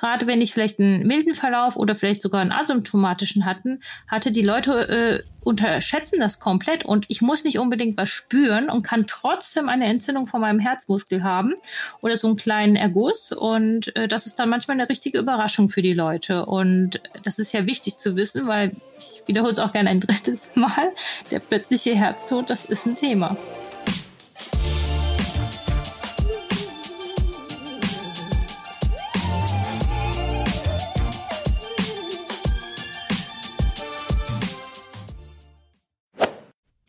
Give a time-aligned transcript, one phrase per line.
[0.00, 4.42] gerade wenn ich vielleicht einen milden Verlauf oder vielleicht sogar einen asymptomatischen hatten, hatte, die
[4.42, 9.68] Leute äh, unterschätzen das komplett und ich muss nicht unbedingt was spüren und kann trotzdem
[9.68, 11.54] eine Entzündung von meinem Herzmuskel haben
[12.00, 15.82] oder so einen kleinen Erguss und äh, das ist dann manchmal eine richtige Überraschung für
[15.82, 19.90] die Leute und das ist ja wichtig zu wissen, weil ich wiederhole es auch gerne
[19.90, 20.92] ein drittes Mal,
[21.30, 23.36] der plötzliche Herztod, das ist ein Thema.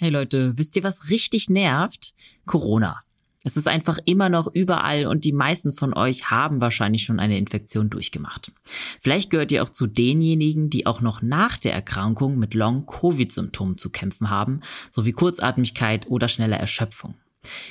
[0.02, 2.16] Hey Leute, wisst ihr, was richtig nervt?
[2.48, 3.02] Corona.
[3.44, 7.38] Es ist einfach immer noch überall und die meisten von euch haben wahrscheinlich schon eine
[7.38, 8.52] Infektion durchgemacht.
[9.00, 13.92] Vielleicht gehört ihr auch zu denjenigen, die auch noch nach der Erkrankung mit Long-Covid-Symptomen zu
[13.92, 17.14] kämpfen haben, sowie Kurzatmigkeit oder schnelle Erschöpfung.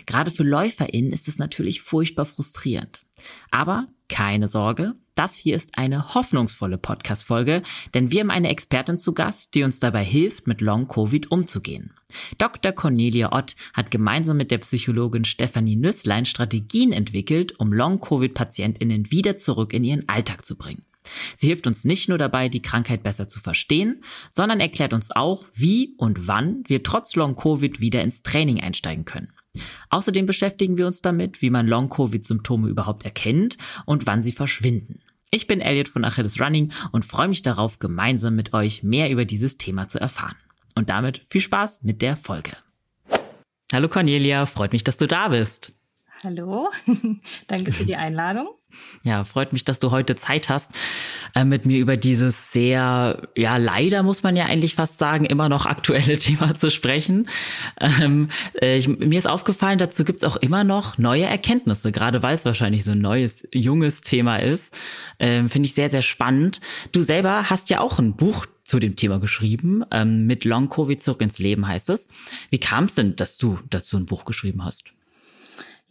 [0.07, 3.07] Gerade für LäuferInnen ist es natürlich furchtbar frustrierend.
[3.51, 7.63] Aber keine Sorge, das hier ist eine hoffnungsvolle Podcast-Folge,
[7.95, 11.95] denn wir haben eine Expertin zu Gast, die uns dabei hilft, mit Long-Covid umzugehen.
[12.39, 12.73] Dr.
[12.73, 19.73] Cornelia Ott hat gemeinsam mit der Psychologin Stefanie Nüsslein Strategien entwickelt, um Long-Covid-PatientInnen wieder zurück
[19.73, 20.85] in ihren Alltag zu bringen.
[21.37, 25.45] Sie hilft uns nicht nur dabei, die Krankheit besser zu verstehen, sondern erklärt uns auch,
[25.55, 29.33] wie und wann wir trotz Long-Covid wieder ins Training einsteigen können.
[29.91, 35.01] Außerdem beschäftigen wir uns damit, wie man Long-Covid-Symptome überhaupt erkennt und wann sie verschwinden.
[35.31, 39.25] Ich bin Elliot von Achilles Running und freue mich darauf, gemeinsam mit euch mehr über
[39.25, 40.37] dieses Thema zu erfahren.
[40.75, 42.57] Und damit viel Spaß mit der Folge.
[43.73, 45.73] Hallo Cornelia, freut mich, dass du da bist.
[46.25, 46.69] Hallo,
[47.47, 48.49] danke für die Einladung.
[49.03, 50.73] Ja, freut mich, dass du heute Zeit hast,
[51.35, 55.49] äh, mit mir über dieses sehr, ja, leider muss man ja eigentlich fast sagen, immer
[55.49, 57.29] noch aktuelle Thema zu sprechen.
[57.81, 58.29] Ähm,
[58.61, 62.45] äh, ich, mir ist aufgefallen, dazu gibt's auch immer noch neue Erkenntnisse, gerade weil es
[62.45, 64.77] wahrscheinlich so ein neues, junges Thema ist.
[65.19, 66.61] Ähm, Finde ich sehr, sehr spannend.
[66.93, 71.03] Du selber hast ja auch ein Buch zu dem Thema geschrieben, ähm, mit Long Covid
[71.03, 72.09] zurück ins Leben heißt es.
[72.51, 74.93] Wie kam es denn, dass du dazu ein Buch geschrieben hast?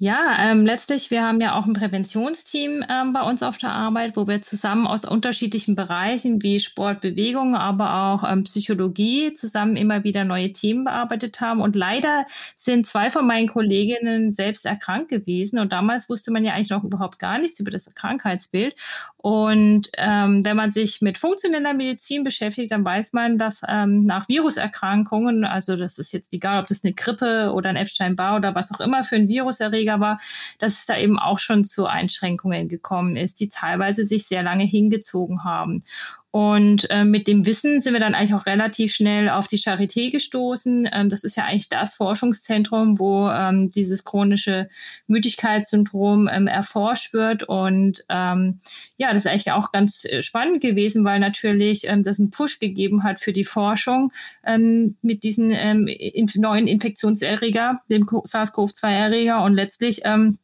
[0.02, 4.16] Ja, ähm, letztlich, wir haben ja auch ein Präventionsteam ähm, bei uns auf der Arbeit,
[4.16, 10.06] wo wir zusammen aus unterschiedlichen Bereichen wie Sport, Bewegung, aber auch ähm, Psychologie zusammen immer
[10.06, 11.60] wieder neue Themen bearbeitet haben.
[11.60, 15.60] Und leider sind zwei von meinen Kolleginnen selbst erkrankt gewesen.
[15.60, 18.76] Und damals wusste man ja eigentlich noch überhaupt gar nichts über das Krankheitsbild.
[19.18, 24.30] Und ähm, wenn man sich mit funktioneller Medizin beschäftigt, dann weiß man, dass ähm, nach
[24.30, 28.72] Viruserkrankungen, also das ist jetzt egal, ob das eine Grippe oder ein Epstein-Barr oder was
[28.74, 30.20] auch immer für ein Viruserreger Träger war,
[30.60, 34.64] dass es da eben auch schon zu Einschränkungen gekommen ist, die teilweise sich sehr lange
[34.64, 35.84] hingezogen haben.
[36.32, 40.12] Und äh, mit dem Wissen sind wir dann eigentlich auch relativ schnell auf die Charité
[40.12, 40.88] gestoßen.
[40.94, 44.70] Ähm, das ist ja eigentlich das Forschungszentrum, wo ähm, dieses chronische
[45.08, 47.44] Müdigkeitssyndrom ähm, erforscht wird.
[47.44, 48.60] Und ähm,
[48.98, 52.60] ja, das ist eigentlich auch ganz äh, spannend gewesen, weil natürlich ähm, das einen Push
[52.60, 54.12] gegeben hat für die Forschung
[54.46, 59.44] ähm, mit diesen ähm, in neuen Infektionserreger, dem SARS-CoV-2-Erreger.
[59.44, 60.38] Und letztlich ähm,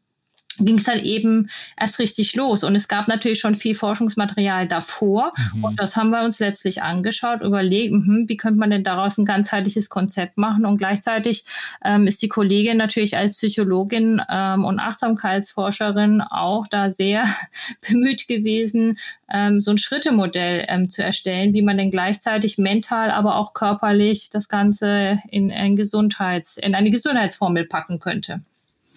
[0.60, 1.50] ging es dann eben
[1.80, 2.64] erst richtig los.
[2.64, 5.34] Und es gab natürlich schon viel Forschungsmaterial davor.
[5.54, 5.64] Mhm.
[5.64, 9.26] Und das haben wir uns letztlich angeschaut, überlegt, mh, wie könnte man denn daraus ein
[9.26, 10.66] ganzheitliches Konzept machen.
[10.66, 11.46] Und gleichzeitig
[11.84, 17.26] ähm, ist die Kollegin natürlich als Psychologin ähm, und Achtsamkeitsforscherin auch da sehr
[17.88, 18.98] bemüht gewesen,
[19.32, 24.30] ähm, so ein Schrittemodell ähm, zu erstellen, wie man denn gleichzeitig mental, aber auch körperlich
[24.30, 28.42] das Ganze in, ein Gesundheits-, in eine Gesundheitsformel packen könnte.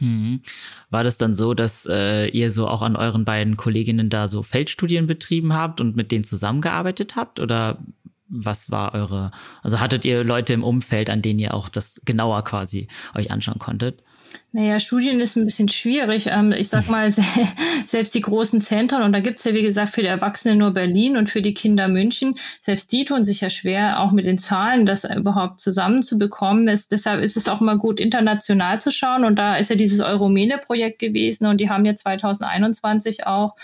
[0.00, 0.41] Mhm.
[0.91, 4.42] War das dann so, dass äh, ihr so auch an euren beiden Kolleginnen da so
[4.42, 7.41] Feldstudien betrieben habt und mit denen zusammengearbeitet habt?
[7.41, 7.78] Oder
[8.28, 9.31] was war eure,
[9.62, 13.59] also hattet ihr Leute im Umfeld, an denen ihr auch das genauer quasi euch anschauen
[13.59, 14.03] konntet?
[14.50, 16.27] Naja, Studien ist ein bisschen schwierig.
[16.28, 17.11] Ähm, ich sag mal,
[17.87, 21.16] selbst die großen Zentren, und da gibt's ja, wie gesagt, für die Erwachsenen nur Berlin
[21.16, 24.87] und für die Kinder München, selbst die tun sich ja schwer, auch mit den Zahlen
[24.87, 26.66] das überhaupt zusammenzubekommen.
[26.66, 29.25] Ist, deshalb ist es auch immer gut, international zu schauen.
[29.25, 33.55] Und da ist ja dieses Euromene-Projekt gewesen und die haben ja 2021 auch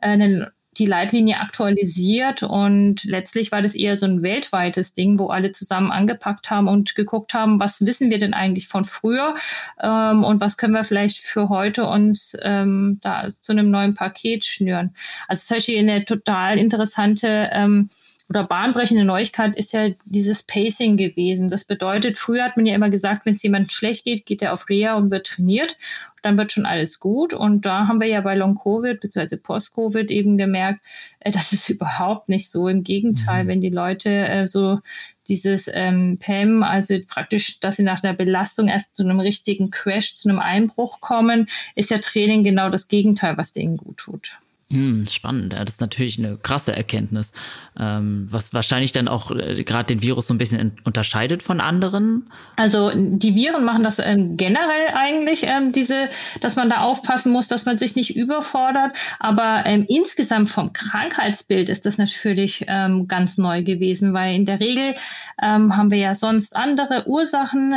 [0.00, 0.46] einen
[0.78, 5.90] die Leitlinie aktualisiert und letztlich war das eher so ein weltweites Ding, wo alle zusammen
[5.90, 9.34] angepackt haben und geguckt haben, was wissen wir denn eigentlich von früher
[9.80, 14.44] ähm, und was können wir vielleicht für heute uns ähm, da zu einem neuen Paket
[14.44, 14.94] schnüren.
[15.28, 17.88] Also zum Beispiel eine total interessante ähm,
[18.30, 21.48] oder bahnbrechende Neuigkeit ist ja dieses Pacing gewesen.
[21.48, 24.54] Das bedeutet, früher hat man ja immer gesagt, wenn es jemand schlecht geht, geht er
[24.54, 25.76] auf Reha und wird trainiert.
[26.22, 27.34] Dann wird schon alles gut.
[27.34, 29.36] Und da haben wir ja bei Long-Covid bzw.
[29.36, 30.80] Post-Covid eben gemerkt,
[31.20, 32.66] äh, das ist überhaupt nicht so.
[32.68, 33.48] Im Gegenteil, mhm.
[33.48, 34.78] wenn die Leute äh, so
[35.28, 40.16] dieses ähm, PEM, also praktisch, dass sie nach einer Belastung erst zu einem richtigen Crash,
[40.16, 44.38] zu einem Einbruch kommen, ist ja Training genau das Gegenteil, was denen gut tut.
[44.70, 45.52] Hm, spannend.
[45.52, 47.32] Das ist natürlich eine krasse Erkenntnis,
[47.78, 52.30] ähm, was wahrscheinlich dann auch äh, gerade den Virus so ein bisschen unterscheidet von anderen.
[52.56, 56.08] Also die Viren machen das ähm, generell eigentlich, ähm, diese,
[56.40, 58.96] dass man da aufpassen muss, dass man sich nicht überfordert.
[59.18, 64.60] Aber ähm, insgesamt vom Krankheitsbild ist das natürlich ähm, ganz neu gewesen, weil in der
[64.60, 64.94] Regel
[65.42, 67.74] ähm, haben wir ja sonst andere Ursachen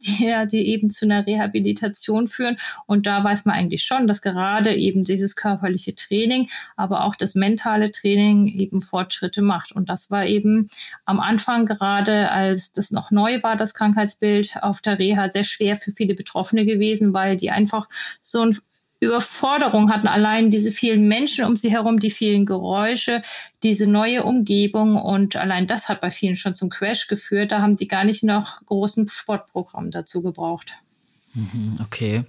[0.00, 2.56] die, ja, die eben zu einer Rehabilitation führen.
[2.86, 7.34] Und da weiß man eigentlich schon, dass gerade eben dieses körperliche Training, aber auch das
[7.34, 9.72] mentale Training eben Fortschritte macht.
[9.72, 10.68] Und das war eben
[11.04, 15.76] am Anfang gerade, als das noch neu war, das Krankheitsbild auf der Reha, sehr schwer
[15.76, 17.88] für viele Betroffene gewesen, weil die einfach
[18.20, 18.56] so ein
[19.00, 23.22] Überforderung hatten, allein diese vielen Menschen um sie herum, die vielen Geräusche,
[23.62, 27.52] diese neue Umgebung und allein das hat bei vielen schon zum Crash geführt.
[27.52, 30.72] Da haben die gar nicht noch großen Sportprogramm dazu gebraucht.
[31.34, 32.24] Mhm, okay.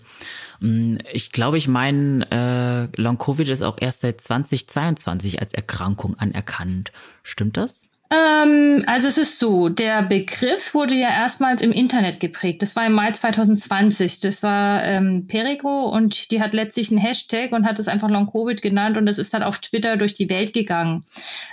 [0.59, 6.91] Mm, ich glaube, ich meine, äh, Long-Covid ist auch erst seit 2022 als Erkrankung anerkannt.
[7.23, 7.81] Stimmt das?
[8.11, 12.63] Ähm, also es ist so, der Begriff wurde ja erstmals im Internet geprägt.
[12.63, 14.19] Das war im Mai 2020.
[14.21, 18.31] Das war ähm, Perico und die hat letztlich einen Hashtag und hat es einfach Long
[18.31, 21.05] Covid genannt und es ist dann auf Twitter durch die Welt gegangen.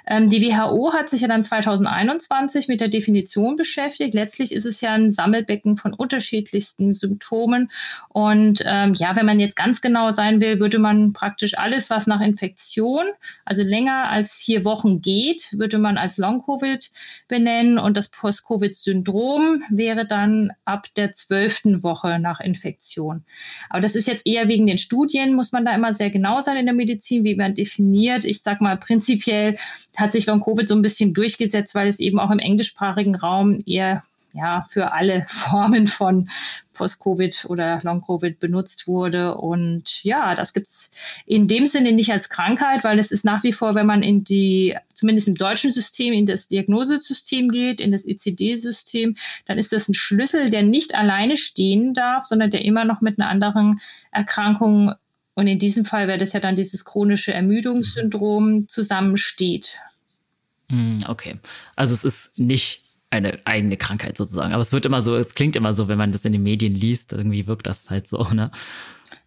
[0.06, 4.14] Ähm, die WHO hat sich ja dann 2021 mit der Definition beschäftigt.
[4.14, 7.70] Letztlich ist es ja ein Sammelbecken von unterschiedlichsten Symptomen
[8.08, 12.06] und ähm, ja, wenn man jetzt ganz genau sein will, würde man praktisch alles, was
[12.06, 13.04] nach Infektion,
[13.44, 16.90] also länger als vier Wochen geht, würde man als Long Long-Covid
[17.28, 23.24] benennen und das Post-Covid-Syndrom wäre dann ab der zwölften Woche nach Infektion.
[23.68, 26.56] Aber das ist jetzt eher wegen den Studien, muss man da immer sehr genau sein
[26.56, 28.24] in der Medizin, wie man definiert.
[28.24, 29.56] Ich sag mal, prinzipiell
[29.96, 34.02] hat sich Long-Covid so ein bisschen durchgesetzt, weil es eben auch im englischsprachigen Raum eher
[34.36, 36.28] ja, für alle Formen von
[36.74, 39.34] Post-Covid oder Long-Covid benutzt wurde.
[39.34, 40.90] Und ja, das gibt es
[41.24, 44.24] in dem Sinne nicht als Krankheit, weil es ist nach wie vor, wenn man in
[44.24, 49.16] die, zumindest im deutschen System, in das Diagnosesystem geht, in das ICD-System,
[49.46, 53.18] dann ist das ein Schlüssel, der nicht alleine stehen darf, sondern der immer noch mit
[53.18, 53.80] einer anderen
[54.12, 54.92] Erkrankung
[55.38, 59.78] und in diesem Fall wäre das ja dann dieses chronische Ermüdungssyndrom zusammensteht.
[60.70, 61.36] Hm, okay.
[61.76, 64.52] Also es ist nicht eine eigene Krankheit sozusagen.
[64.52, 66.74] Aber es wird immer so, es klingt immer so, wenn man das in den Medien
[66.74, 68.50] liest, irgendwie wirkt das halt so, ne?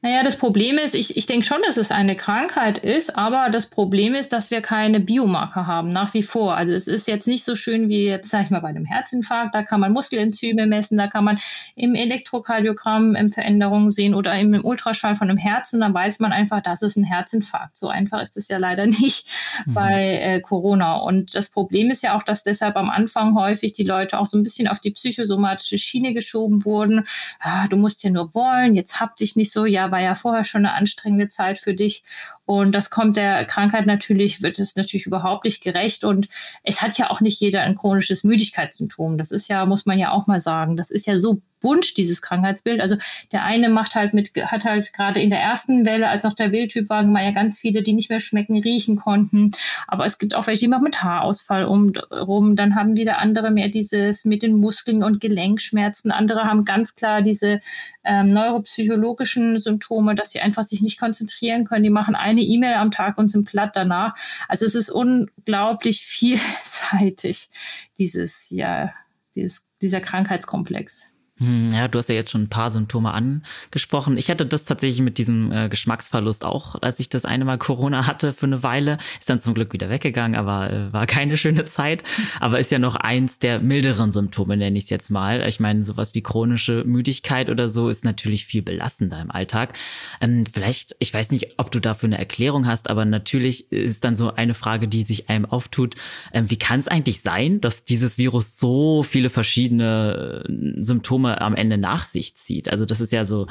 [0.02, 3.68] Naja, das Problem ist, ich, ich denke schon, dass es eine Krankheit ist, aber das
[3.68, 6.56] Problem ist, dass wir keine Biomarker haben, nach wie vor.
[6.56, 9.54] Also es ist jetzt nicht so schön wie jetzt, sag ich mal, bei einem Herzinfarkt.
[9.54, 11.38] Da kann man Muskelenzyme messen, da kann man
[11.76, 15.82] im Elektrokardiogramm ähm, Veränderungen sehen oder im Ultraschall von einem Herzen.
[15.82, 17.78] Da weiß man einfach, das ist ein Herzinfarkt.
[17.78, 19.28] So einfach ist es ja leider nicht
[19.66, 19.74] mhm.
[19.74, 20.96] bei äh, Corona.
[20.96, 24.38] Und das Problem ist ja auch, dass deshalb am Anfang häufig die Leute auch so
[24.38, 27.06] ein bisschen auf die psychosomatische Schiene geschoben wurden.
[27.42, 30.44] Ah, du musst ja nur wollen, jetzt hab dich nicht so, ja, war ja vorher
[30.44, 32.04] schon eine anstrengende Zeit für dich.
[32.46, 36.04] Und das kommt der Krankheit natürlich, wird es natürlich überhaupt nicht gerecht.
[36.04, 36.28] Und
[36.64, 39.18] es hat ja auch nicht jeder ein chronisches Müdigkeitssymptom.
[39.18, 42.22] Das ist ja, muss man ja auch mal sagen, das ist ja so bunt, dieses
[42.22, 42.82] Krankheitsbild.
[42.82, 42.96] Also
[43.32, 46.52] der eine macht halt mit, hat halt gerade in der ersten Welle, als noch der
[46.52, 49.52] Wildtyp waren, mal ja ganz viele, die nicht mehr schmecken, riechen konnten.
[49.88, 52.56] Aber es gibt auch welche, die machen mit Haarausfall um, rum.
[52.56, 56.12] Dann haben wieder andere mehr dieses mit den Muskeln und Gelenkschmerzen.
[56.12, 57.62] Andere haben ganz klar diese
[58.04, 61.84] ähm, neuropsychologischen Symptome, dass sie einfach sich nicht konzentrieren können.
[61.84, 64.16] Die machen eine E-Mail am Tag und sind platt danach.
[64.48, 67.50] Also es ist unglaublich vielseitig,
[67.98, 68.94] dieses, ja,
[69.36, 71.09] dieses, dieser Krankheitskomplex.
[71.40, 74.18] Hm, ja, du hast ja jetzt schon ein paar Symptome angesprochen.
[74.18, 78.08] Ich hatte das tatsächlich mit diesem äh, Geschmacksverlust auch, als ich das eine Mal Corona
[78.08, 78.98] hatte für eine Weile.
[79.20, 82.04] Ist dann zum Glück wieder weggegangen, aber äh, war keine schöne Zeit.
[82.42, 85.48] Aber ist ja noch eins der milderen Symptome, nenne ich es jetzt mal.
[85.48, 89.74] Ich meine, sowas wie chronische Müdigkeit oder so ist natürlich viel belastender im Alltag.
[90.20, 94.18] Ähm, vielleicht, ich weiß nicht, ob du dafür eine Erklärung hast, aber natürlich ist dann
[94.18, 95.96] so eine Frage, die sich einem auftut.
[96.34, 101.42] Ähm, wie kann es eigentlich sein, dass dieses Virus so viele verschiedene äh, Symptome Symptome
[101.42, 102.72] am Ende nach sich zieht.
[102.72, 103.48] Also das ist ja so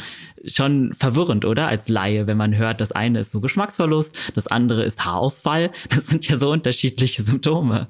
[0.46, 1.68] schon verwirrend, oder?
[1.68, 5.70] Als Laie, wenn man hört, das eine ist so Geschmacksverlust, das andere ist Haarausfall.
[5.90, 7.88] Das sind ja so unterschiedliche Symptome.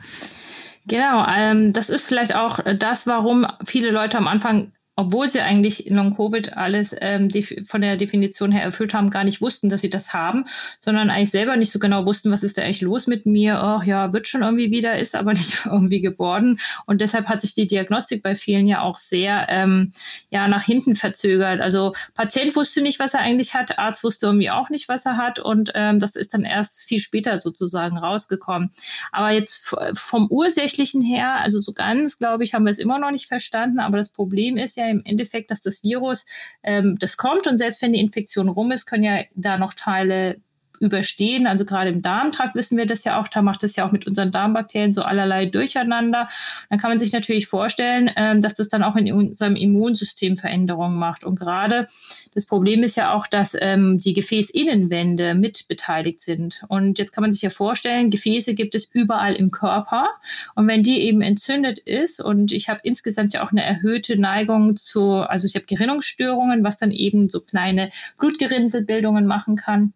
[0.87, 5.88] Genau, ähm, das ist vielleicht auch das, warum viele Leute am Anfang obwohl sie eigentlich
[5.88, 7.31] Long-Covid alles ähm,
[7.64, 10.45] von der Definition her erfüllt haben, gar nicht wussten, dass sie das haben,
[10.81, 13.61] sondern eigentlich selber nicht so genau wussten, was ist da eigentlich los mit mir.
[13.62, 16.59] Oh ja, wird schon irgendwie wieder, ist aber nicht irgendwie geworden.
[16.85, 19.93] Und deshalb hat sich die Diagnostik bei vielen ja auch sehr ähm,
[20.31, 21.61] ja, nach hinten verzögert.
[21.61, 25.17] Also Patient wusste nicht, was er eigentlich hat, Arzt wusste irgendwie auch nicht, was er
[25.17, 25.38] hat.
[25.38, 28.73] Und ähm, das ist dann erst viel später sozusagen rausgekommen.
[29.12, 33.12] Aber jetzt vom Ursächlichen her, also so ganz, glaube ich, haben wir es immer noch
[33.12, 33.78] nicht verstanden.
[33.78, 36.26] Aber das Problem ist ja, im Endeffekt, dass das Virus,
[36.62, 40.40] ähm, das kommt und selbst wenn die Infektion rum ist, können ja da noch Teile
[40.81, 41.47] überstehen.
[41.47, 44.07] Also gerade im Darmtrakt wissen wir das ja auch, da macht es ja auch mit
[44.07, 46.29] unseren Darmbakterien so allerlei durcheinander.
[46.71, 50.99] Dann kann man sich natürlich vorstellen, ähm, dass das dann auch in unserem Immunsystem Veränderungen
[50.99, 51.25] macht.
[51.25, 51.87] Und gerade
[52.35, 56.63] das Problem ist ja auch, dass ähm, die Gefäßinnenwände mit beteiligt sind.
[56.69, 60.09] Und jetzt kann man sich ja vorstellen, Gefäße gibt es überall im Körper.
[60.55, 64.77] Und wenn die eben entzündet ist und ich habe insgesamt ja auch eine erhöhte Neigung
[64.77, 69.93] zu, also ich habe Gerinnungsstörungen, was dann eben so kleine Blutgerinnselbildungen machen kann.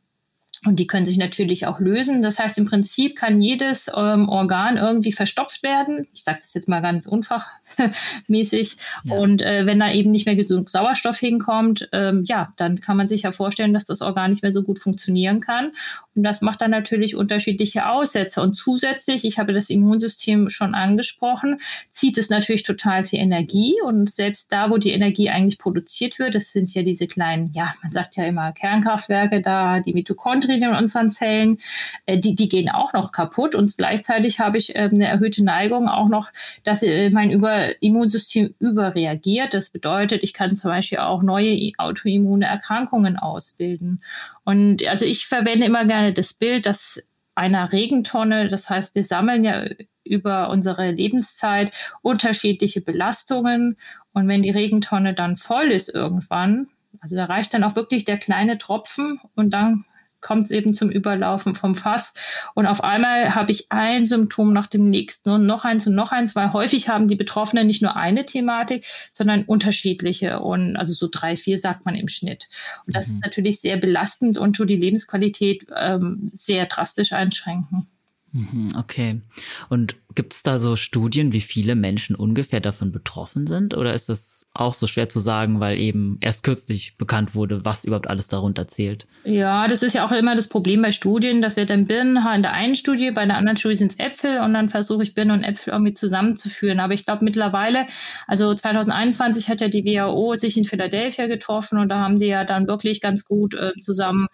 [0.64, 2.23] Und die können sich natürlich auch lösen.
[2.23, 6.07] Das heißt, im Prinzip kann jedes ähm, Organ irgendwie verstopft werden.
[6.14, 8.76] Ich sage das jetzt mal ganz unfachmäßig.
[9.02, 9.16] Ja.
[9.16, 13.09] Und äh, wenn da eben nicht mehr genug Sauerstoff hinkommt, ähm, ja, dann kann man
[13.09, 15.73] sich ja vorstellen, dass das Organ nicht mehr so gut funktionieren kann.
[16.14, 18.40] Und das macht dann natürlich unterschiedliche Aussätze.
[18.40, 23.75] Und zusätzlich, ich habe das Immunsystem schon angesprochen, zieht es natürlich total viel Energie.
[23.85, 27.73] Und selbst da, wo die Energie eigentlich produziert wird, das sind ja diese kleinen, ja,
[27.83, 31.59] man sagt ja immer Kernkraftwerke da, die Mitochondrien in unseren Zellen,
[32.06, 33.54] äh, die, die gehen auch noch kaputt.
[33.54, 36.28] Und gleichzeitig habe ich äh, eine erhöhte Neigung auch noch,
[36.64, 39.54] dass äh, mein Über Immunsystem überreagiert.
[39.54, 44.02] Das bedeutet, ich kann zum Beispiel auch neue autoimmune Erkrankungen ausbilden.
[44.44, 49.44] Und also ich verwende immer gerne das Bild, dass einer Regentonne, das heißt, wir sammeln
[49.44, 49.64] ja
[50.04, 53.76] über unsere Lebenszeit unterschiedliche Belastungen.
[54.12, 56.68] Und wenn die Regentonne dann voll ist irgendwann,
[57.00, 59.85] also da reicht dann auch wirklich der kleine Tropfen und dann
[60.23, 62.14] kommt es eben zum Überlaufen vom Fass.
[62.55, 66.12] Und auf einmal habe ich ein Symptom nach dem nächsten und noch eins und noch
[66.12, 70.41] eins, weil häufig haben die Betroffenen nicht nur eine Thematik, sondern unterschiedliche.
[70.41, 72.49] Und also so drei, vier sagt man im Schnitt.
[72.87, 73.17] Und das mhm.
[73.17, 77.88] ist natürlich sehr belastend und tut die Lebensqualität ähm, sehr drastisch einschränken.
[78.33, 79.21] Mhm, okay.
[79.69, 83.75] Und gibt es da so Studien, wie viele Menschen ungefähr davon betroffen sind?
[83.75, 87.85] Oder ist das auch so schwer zu sagen, weil eben erst kürzlich bekannt wurde, was
[87.85, 89.07] überhaupt alles darunter zählt?
[89.25, 92.43] Ja, das ist ja auch immer das Problem bei Studien, dass wir dann Birnenhaar in
[92.43, 95.39] der einen Studie, bei der anderen Studie sind es Äpfel und dann versuche ich Birnen
[95.39, 96.81] und Äpfel irgendwie zusammenzuführen.
[96.81, 97.87] Aber ich glaube mittlerweile,
[98.27, 102.45] also 2021 hat ja die WHO sich in Philadelphia getroffen und da haben die ja
[102.45, 104.29] dann wirklich ganz gut äh, zusammen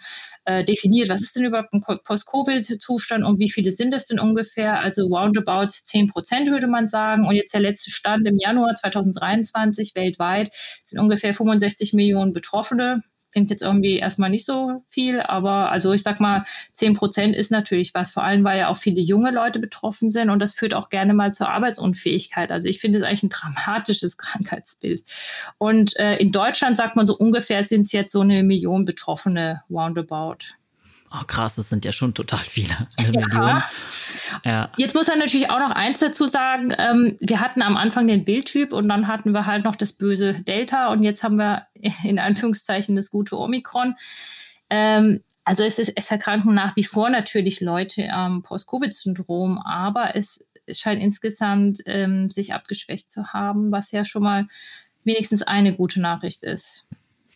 [0.49, 4.81] äh, definiert, was ist denn überhaupt ein Post-Covid-Zustand und wie viele sind es denn ungefähr?
[4.81, 7.27] Also roundabout 10 Prozent würde man sagen.
[7.27, 10.51] Und jetzt der letzte Stand im Januar 2023 weltweit
[10.85, 13.03] sind ungefähr 65 Millionen Betroffene.
[13.39, 17.53] Klingt jetzt irgendwie erstmal nicht so viel, aber also ich sag mal, 10 Prozent ist
[17.53, 20.75] natürlich was, vor allem weil ja auch viele junge Leute betroffen sind und das führt
[20.75, 22.51] auch gerne mal zur Arbeitsunfähigkeit.
[22.51, 25.05] Also ich finde es eigentlich ein dramatisches Krankheitsbild.
[25.57, 29.63] Und äh, in Deutschland sagt man so ungefähr sind es jetzt so eine Million Betroffene
[29.71, 30.58] roundabout.
[31.11, 32.75] Oh krass, das sind ja schon total viele.
[33.33, 33.71] Ja.
[34.45, 34.71] ja.
[34.77, 36.75] Jetzt muss man natürlich auch noch eins dazu sagen.
[36.77, 40.35] Ähm, wir hatten am Anfang den Bildtyp und dann hatten wir halt noch das böse
[40.43, 41.67] Delta und jetzt haben wir
[42.05, 43.95] in Anführungszeichen das gute Omikron.
[44.71, 50.47] Ähm, also es, ist, es erkranken nach wie vor natürlich Leute am Post-Covid-Syndrom, aber es,
[50.67, 54.47] es, scheint insgesamt ähm, sich abgeschwächt zu haben, was ja schon mal
[55.05, 56.87] wenigstens eine gute Nachricht ist.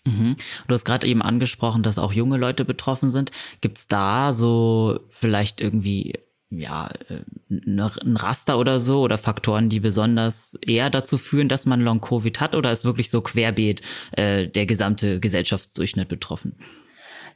[0.04, 0.36] Mhm.
[0.66, 3.30] Du hast gerade eben angesprochen, dass auch junge Leute betroffen sind.
[3.60, 6.14] Gibt es da so vielleicht irgendwie
[6.50, 11.66] ja, äh, ne, ein Raster oder so oder Faktoren, die besonders eher dazu führen, dass
[11.66, 13.80] man Long-Covid hat oder ist wirklich so querbeet
[14.12, 16.54] äh, der gesamte Gesellschaftsdurchschnitt betroffen?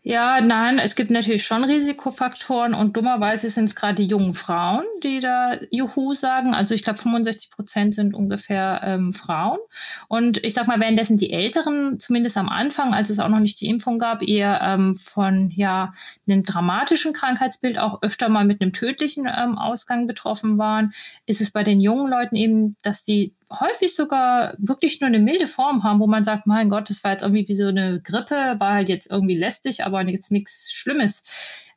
[0.09, 4.85] Ja, nein, es gibt natürlich schon Risikofaktoren und dummerweise sind es gerade die jungen Frauen,
[5.03, 6.55] die da Juhu sagen.
[6.55, 9.59] Also ich glaube, 65 Prozent sind ungefähr ähm, Frauen.
[10.07, 13.61] Und ich sag mal, währenddessen die Älteren, zumindest am Anfang, als es auch noch nicht
[13.61, 15.93] die Impfung gab, eher ähm, von ja
[16.29, 20.93] einem dramatischen Krankheitsbild auch öfter mal mit einem tödlichen ähm, Ausgang betroffen waren,
[21.27, 25.47] ist es bei den jungen Leuten eben, dass sie häufig sogar wirklich nur eine milde
[25.47, 28.57] Form haben, wo man sagt, mein Gott, das war jetzt irgendwie wie so eine Grippe,
[28.59, 31.25] war halt jetzt irgendwie lästig, aber jetzt nichts Schlimmes.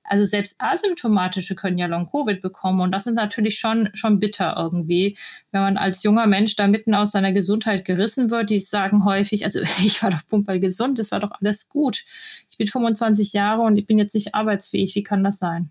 [0.04, 5.16] Also selbst asymptomatische können ja Long-Covid bekommen und das ist natürlich schon, schon bitter irgendwie,
[5.52, 8.50] wenn man als junger Mensch da mitten aus seiner Gesundheit gerissen wird.
[8.50, 12.06] Die sagen häufig, also ich war doch pumperl gesund, das war doch alles gut.
[12.50, 14.96] Ich bin 25 Jahre und ich bin jetzt nicht arbeitsfähig.
[14.96, 15.70] Wie kann das sein?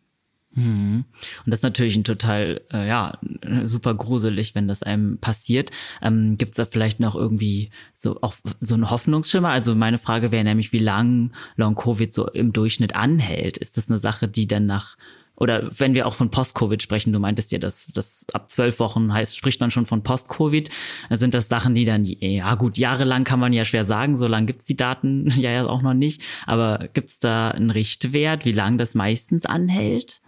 [0.54, 1.04] Mhm.
[1.44, 3.18] Und das ist natürlich ein total, äh, ja,
[3.64, 5.70] super gruselig, wenn das einem passiert.
[6.02, 9.50] Ähm, Gibt es da vielleicht noch irgendwie so auch so einen Hoffnungsschimmer?
[9.50, 13.58] Also meine Frage wäre nämlich, wie lang Long Covid so im Durchschnitt anhält.
[13.58, 14.96] Ist das eine Sache, die dann nach
[15.40, 19.12] oder wenn wir auch von Post-Covid sprechen, du meintest ja, dass das ab zwölf Wochen
[19.12, 20.68] heißt, spricht man schon von Post-Covid.
[21.10, 24.46] Sind das Sachen, die dann, ja gut, jahrelang kann man ja schwer sagen, so lange
[24.46, 26.22] gibt's die Daten ja, ja auch noch nicht.
[26.46, 30.20] Aber gibt's da einen Richtwert, wie lang das meistens anhält?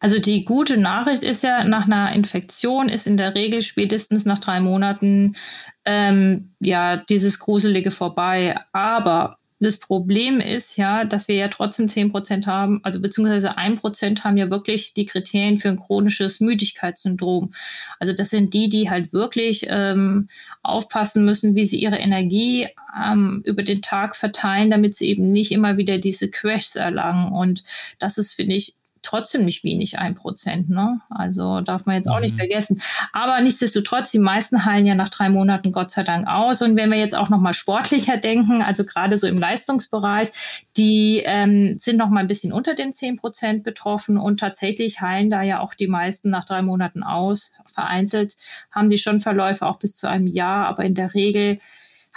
[0.00, 4.38] Also die gute Nachricht ist ja, nach einer Infektion ist in der Regel spätestens nach
[4.38, 5.36] drei Monaten
[5.84, 8.58] ähm, ja dieses Gruselige vorbei.
[8.72, 13.76] Aber das Problem ist ja, dass wir ja trotzdem zehn Prozent haben, also beziehungsweise ein
[13.76, 17.52] Prozent haben ja wirklich die Kriterien für ein chronisches Müdigkeitssyndrom.
[17.98, 20.28] Also das sind die, die halt wirklich ähm,
[20.62, 22.68] aufpassen müssen, wie sie ihre Energie
[23.04, 27.32] ähm, über den Tag verteilen, damit sie eben nicht immer wieder diese Crashs erlangen.
[27.32, 27.64] Und
[27.98, 28.76] das ist, finde ich,
[29.08, 30.68] trotzdem nicht wenig, ein Prozent.
[30.68, 31.00] Ne?
[31.08, 32.24] Also darf man jetzt auch mhm.
[32.24, 32.80] nicht vergessen.
[33.12, 36.60] Aber nichtsdestotrotz, die meisten heilen ja nach drei Monaten Gott sei Dank aus.
[36.60, 41.74] Und wenn wir jetzt auch nochmal sportlicher denken, also gerade so im Leistungsbereich, die ähm,
[41.74, 45.60] sind noch mal ein bisschen unter den zehn Prozent betroffen und tatsächlich heilen da ja
[45.60, 47.52] auch die meisten nach drei Monaten aus.
[47.66, 48.36] Vereinzelt
[48.70, 51.58] haben die schon Verläufe auch bis zu einem Jahr, aber in der Regel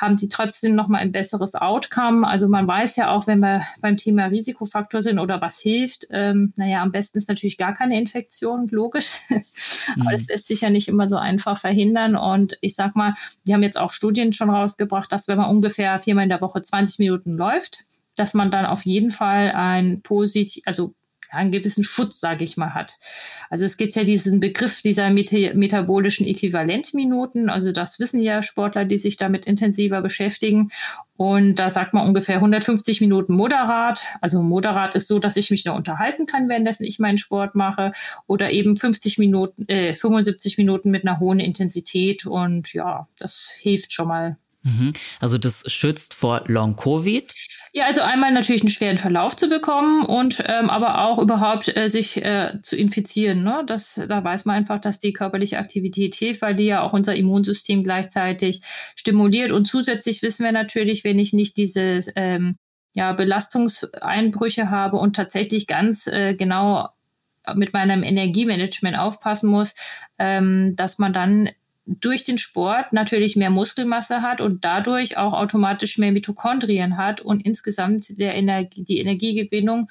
[0.02, 2.28] haben sie trotzdem noch mal ein besseres Outcome.
[2.28, 6.54] Also man weiß ja auch, wenn wir beim Thema Risikofaktor sind oder was hilft, ähm,
[6.56, 9.20] naja, am besten ist natürlich gar keine Infektion, logisch.
[9.96, 10.04] Mhm.
[10.04, 12.16] Aber das lässt sich ja nicht immer so einfach verhindern.
[12.16, 13.14] Und ich sag mal,
[13.46, 16.62] die haben jetzt auch Studien schon rausgebracht, dass wenn man ungefähr viermal in der Woche
[16.62, 20.94] 20 Minuten läuft, dass man dann auf jeden Fall ein positiv, also
[21.32, 22.98] einen gewissen Schutz, sage ich mal, hat.
[23.50, 27.50] Also es gibt ja diesen Begriff dieser meta metabolischen Äquivalentminuten.
[27.50, 30.72] Also das wissen ja Sportler, die sich damit intensiver beschäftigen.
[31.18, 34.02] Und da sagt man ungefähr 150 Minuten moderat.
[34.22, 37.92] Also moderat ist so, dass ich mich noch unterhalten kann, währenddessen ich meinen Sport mache.
[38.28, 42.26] Oder eben 50 Minuten, äh, 75 Minuten mit einer hohen Intensität.
[42.26, 44.38] Und ja, das hilft schon mal.
[45.20, 47.34] Also das schützt vor Long-Covid?
[47.74, 51.88] Ja, also einmal natürlich einen schweren Verlauf zu bekommen und ähm, aber auch überhaupt äh,
[51.88, 53.44] sich äh, zu infizieren.
[53.44, 53.64] Ne?
[53.66, 57.16] Das, da weiß man einfach, dass die körperliche Aktivität hilft, weil die ja auch unser
[57.16, 58.62] Immunsystem gleichzeitig
[58.96, 59.52] stimuliert.
[59.52, 62.58] Und zusätzlich wissen wir natürlich, wenn ich nicht diese ähm,
[62.94, 66.90] ja, Belastungseinbrüche habe und tatsächlich ganz äh, genau
[67.56, 69.74] mit meinem Energiemanagement aufpassen muss,
[70.20, 71.50] ähm, dass man dann
[71.86, 77.46] durch den Sport natürlich mehr Muskelmasse hat und dadurch auch automatisch mehr Mitochondrien hat und
[77.46, 79.90] insgesamt der Energie, die Energiegewinnung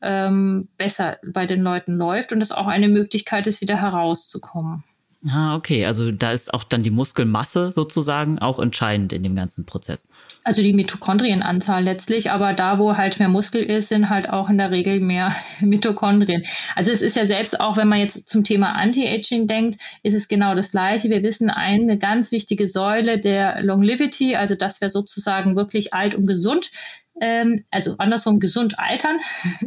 [0.00, 4.84] ähm, besser bei den Leuten läuft und das auch eine Möglichkeit ist, wieder herauszukommen.
[5.30, 5.86] Ah, okay.
[5.86, 10.08] Also da ist auch dann die Muskelmasse sozusagen auch entscheidend in dem ganzen Prozess.
[10.42, 14.58] Also die Mitochondrienanzahl letztlich, aber da, wo halt mehr Muskel ist, sind halt auch in
[14.58, 16.42] der Regel mehr Mitochondrien.
[16.74, 20.26] Also es ist ja selbst auch, wenn man jetzt zum Thema Anti-Aging denkt, ist es
[20.26, 21.08] genau das Gleiche.
[21.08, 26.26] Wir wissen, eine ganz wichtige Säule der Longevity, also dass wir sozusagen wirklich alt und
[26.26, 26.72] gesund
[27.20, 29.18] ähm, also andersrum gesund altern,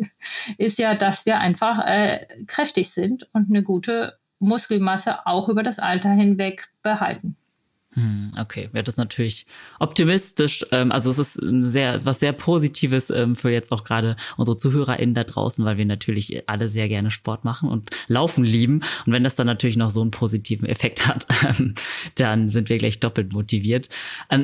[0.58, 5.80] ist ja, dass wir einfach äh, kräftig sind und eine gute Muskelmasse auch über das
[5.80, 7.36] Alter hinweg behalten.
[7.96, 9.46] Hm, okay, ja, das ist natürlich
[9.80, 10.66] optimistisch.
[10.72, 15.16] Ähm, also es ist sehr was sehr Positives ähm, für jetzt auch gerade unsere ZuhörerInnen
[15.16, 18.82] da draußen, weil wir natürlich alle sehr gerne Sport machen und Laufen lieben.
[19.06, 21.74] Und wenn das dann natürlich noch so einen positiven Effekt hat, ähm,
[22.16, 23.88] dann sind wir gleich doppelt motiviert.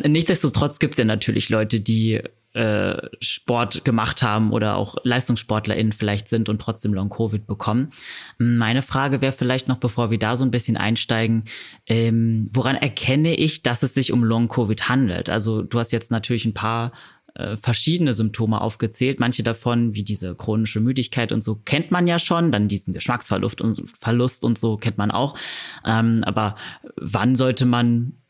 [0.07, 2.21] Nichtsdestotrotz gibt es ja natürlich Leute, die
[2.53, 7.91] äh, Sport gemacht haben oder auch LeistungssportlerInnen vielleicht sind und trotzdem Long-Covid bekommen.
[8.37, 11.45] Meine Frage wäre vielleicht noch, bevor wir da so ein bisschen einsteigen,
[11.87, 15.29] ähm, woran erkenne ich, dass es sich um Long-Covid handelt?
[15.29, 16.91] Also du hast jetzt natürlich ein paar
[17.35, 19.21] äh, verschiedene Symptome aufgezählt.
[19.21, 22.51] Manche davon, wie diese chronische Müdigkeit und so, kennt man ja schon.
[22.51, 25.37] Dann diesen Geschmacksverlust und Verlust und so kennt man auch.
[25.85, 26.55] Ähm, aber
[26.97, 28.20] wann sollte man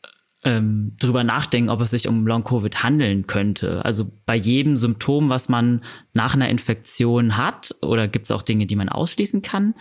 [0.44, 3.84] ähm, drüber nachdenken, ob es sich um Long-Covid handeln könnte.
[3.84, 8.66] Also bei jedem Symptom, was man nach einer Infektion hat, oder gibt es auch Dinge,
[8.66, 9.74] die man ausschließen kann?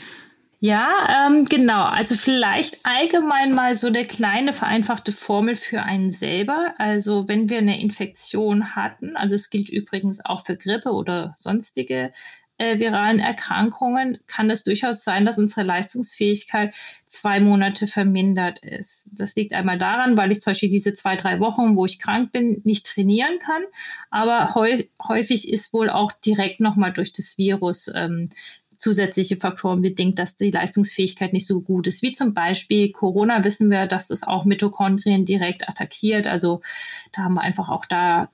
[0.63, 1.85] Ja, ähm, genau.
[1.85, 6.75] Also vielleicht allgemein mal so eine kleine vereinfachte Formel für einen selber.
[6.77, 12.11] Also wenn wir eine Infektion hatten, also es gilt übrigens auch für Grippe oder sonstige
[12.61, 16.75] äh, viralen Erkrankungen kann es durchaus sein, dass unsere Leistungsfähigkeit
[17.07, 19.09] zwei Monate vermindert ist.
[19.13, 22.31] Das liegt einmal daran, weil ich zum Beispiel diese zwei, drei Wochen, wo ich krank
[22.31, 23.63] bin, nicht trainieren kann.
[24.11, 28.29] Aber häufig ist wohl auch direkt nochmal durch das Virus ähm,
[28.77, 32.03] zusätzliche Faktoren bedingt, dass die Leistungsfähigkeit nicht so gut ist.
[32.03, 36.27] Wie zum Beispiel Corona wissen wir, dass es auch Mitochondrien direkt attackiert.
[36.27, 36.61] Also
[37.11, 38.29] da haben wir einfach auch da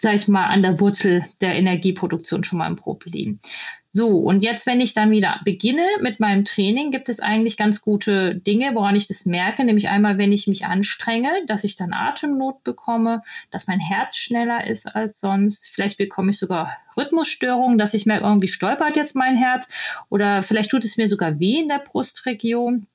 [0.00, 3.38] sag ich mal, an der Wurzel der Energieproduktion schon mal ein Problem.
[3.92, 7.82] So, und jetzt, wenn ich dann wieder beginne mit meinem Training, gibt es eigentlich ganz
[7.82, 9.64] gute Dinge, woran ich das merke.
[9.64, 14.64] Nämlich einmal, wenn ich mich anstrenge, dass ich dann Atemnot bekomme, dass mein Herz schneller
[14.64, 15.68] ist als sonst.
[15.68, 19.66] Vielleicht bekomme ich sogar Rhythmusstörungen, dass ich merke, irgendwie stolpert jetzt mein Herz
[20.08, 22.86] oder vielleicht tut es mir sogar weh in der Brustregion.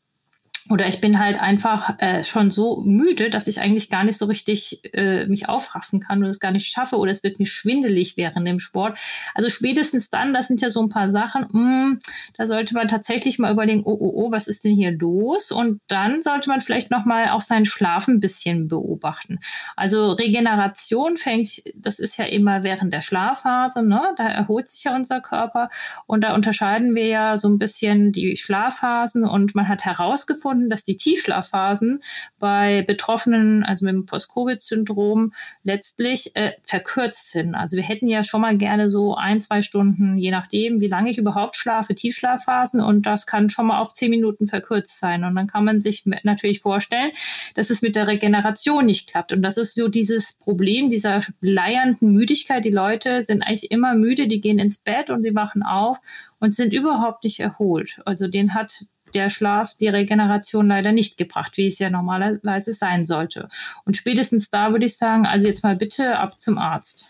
[0.69, 4.25] Oder ich bin halt einfach äh, schon so müde, dass ich eigentlich gar nicht so
[4.25, 8.17] richtig äh, mich aufraffen kann und es gar nicht schaffe oder es wird mir schwindelig
[8.17, 8.97] während dem Sport.
[9.35, 11.99] Also spätestens dann, das sind ja so ein paar Sachen, mh, hm,
[12.35, 15.51] da sollte man tatsächlich mal überlegen, oh, oh, oh, was ist denn hier los?
[15.51, 19.39] Und dann sollte man vielleicht nochmal auch seinen Schlaf ein bisschen beobachten.
[19.75, 24.01] Also Regeneration fängt, das ist ja immer während der Schlafphase, ne?
[24.17, 25.69] da erholt sich ja unser Körper
[26.07, 30.69] und da unterscheiden wir ja so ein bisschen die Schlafphasen und man hat herausgefunden, herausgefunden,
[30.69, 32.01] dass die Tiefschlafphasen
[32.39, 37.55] bei Betroffenen, also mit dem Post-Covid-Syndrom, letztlich äh, verkürzt sind.
[37.55, 41.11] Also wir hätten ja schon mal gerne so ein, zwei Stunden, je nachdem, wie lange
[41.11, 45.23] ich überhaupt schlafe, Tiefschlafphasen und das kann schon mal auf zehn Minuten verkürzt sein.
[45.23, 47.11] Und dann kann man sich natürlich vorstellen,
[47.55, 49.33] dass es mit der Regeneration nicht klappt.
[49.33, 52.65] Und das ist so dieses Problem dieser leiernden Müdigkeit.
[52.65, 55.99] Die Leute sind eigentlich immer müde, die gehen ins Bett und die wachen auf
[56.39, 58.01] und sind überhaupt nicht erholt.
[58.05, 58.85] Also den hat
[59.15, 63.49] der Schlaf die Regeneration leider nicht gebracht, wie es ja normalerweise sein sollte.
[63.85, 67.05] Und spätestens da würde ich sagen, also jetzt mal bitte ab zum Arzt.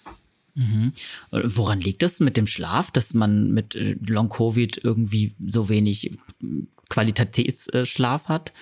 [0.56, 0.94] Mhm.
[1.32, 6.18] Woran liegt das mit dem Schlaf, dass man mit äh, Long-Covid irgendwie so wenig
[6.90, 8.54] Qualitätsschlaf hat?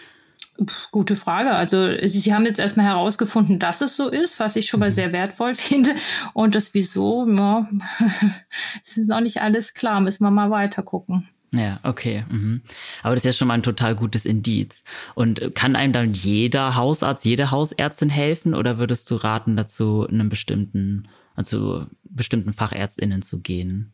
[0.91, 1.51] Gute Frage.
[1.51, 4.95] Also Sie haben jetzt erstmal herausgefunden, dass es so ist, was ich schon mal mhm.
[4.95, 5.91] sehr wertvoll finde.
[6.33, 7.67] Und das Wieso, ja,
[8.83, 9.99] es ist noch nicht alles klar.
[9.99, 11.27] Müssen wir mal weiter gucken.
[11.53, 12.25] Ja, okay.
[12.29, 12.61] Mhm.
[13.03, 14.83] Aber das ist ja schon mal ein total gutes Indiz.
[15.13, 20.29] Und kann einem dann jeder Hausarzt, jede Hausärztin helfen oder würdest du raten, dazu einem
[20.29, 23.93] bestimmten, also bestimmten FachärztInnen zu gehen?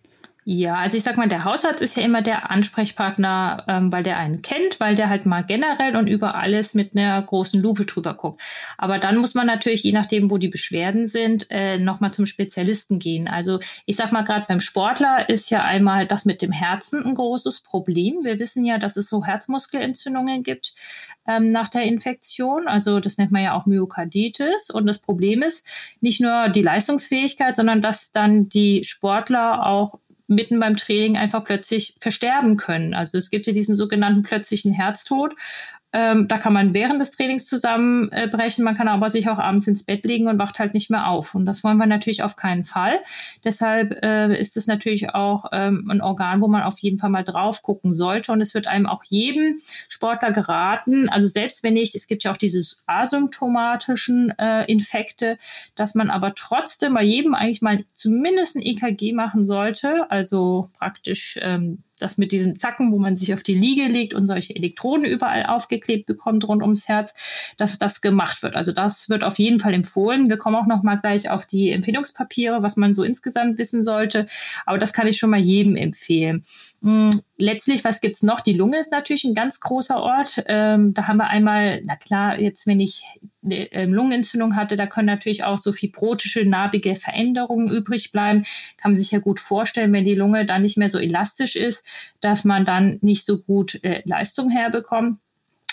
[0.52, 4.18] Ja, also ich sag mal, der Hausarzt ist ja immer der Ansprechpartner, ähm, weil der
[4.18, 8.16] einen kennt, weil der halt mal generell und über alles mit einer großen Lupe drüber
[8.16, 8.42] guckt.
[8.76, 12.98] Aber dann muss man natürlich, je nachdem, wo die Beschwerden sind, äh, nochmal zum Spezialisten
[12.98, 13.28] gehen.
[13.28, 17.14] Also ich sag mal, gerade beim Sportler ist ja einmal das mit dem Herzen ein
[17.14, 18.24] großes Problem.
[18.24, 20.74] Wir wissen ja, dass es so Herzmuskelentzündungen gibt
[21.28, 22.68] ähm, nach der Infektion.
[22.68, 24.72] Also das nennt man ja auch Myokarditis.
[24.72, 25.68] Und das Problem ist
[26.02, 31.96] nicht nur die Leistungsfähigkeit, sondern dass dann die Sportler auch mitten beim Training einfach plötzlich
[32.00, 32.94] versterben können.
[32.94, 35.36] Also es gibt ja diesen sogenannten plötzlichen Herztod.
[35.92, 39.84] Ähm, da kann man während des Trainings zusammenbrechen, man kann aber sich auch abends ins
[39.84, 41.34] Bett legen und wacht halt nicht mehr auf.
[41.34, 43.00] Und das wollen wir natürlich auf keinen Fall.
[43.44, 47.24] Deshalb äh, ist es natürlich auch ähm, ein Organ, wo man auf jeden Fall mal
[47.24, 48.32] drauf gucken sollte.
[48.32, 49.56] Und es wird einem auch jedem
[49.88, 55.38] Sportler geraten, also selbst wenn ich, es gibt ja auch diese asymptomatischen äh, Infekte,
[55.76, 61.40] dass man aber trotzdem bei jedem eigentlich mal zumindest ein EKG machen sollte, also praktisch
[61.42, 65.06] ähm, das mit diesem Zacken, wo man sich auf die Liege legt und solche Elektroden
[65.06, 67.14] überall aufgeklebt bekommt rund ums Herz,
[67.58, 68.56] dass das gemacht wird.
[68.56, 70.30] Also das wird auf jeden Fall empfohlen.
[70.30, 74.28] Wir kommen auch noch mal gleich auf die Empfehlungspapiere, was man so insgesamt wissen sollte.
[74.66, 76.44] Aber das kann ich schon mal jedem empfehlen.
[77.42, 78.42] Letztlich, was gibt's noch?
[78.42, 80.44] Die Lunge ist natürlich ein ganz großer Ort.
[80.48, 83.06] Ähm, da haben wir einmal, na klar, jetzt wenn ich
[83.42, 88.44] eine ähm, Lungenentzündung hatte, da können natürlich auch so fibrotische, narbige Veränderungen übrig bleiben.
[88.76, 91.86] Kann man sich ja gut vorstellen, wenn die Lunge dann nicht mehr so elastisch ist,
[92.20, 95.20] dass man dann nicht so gut äh, Leistung herbekommt.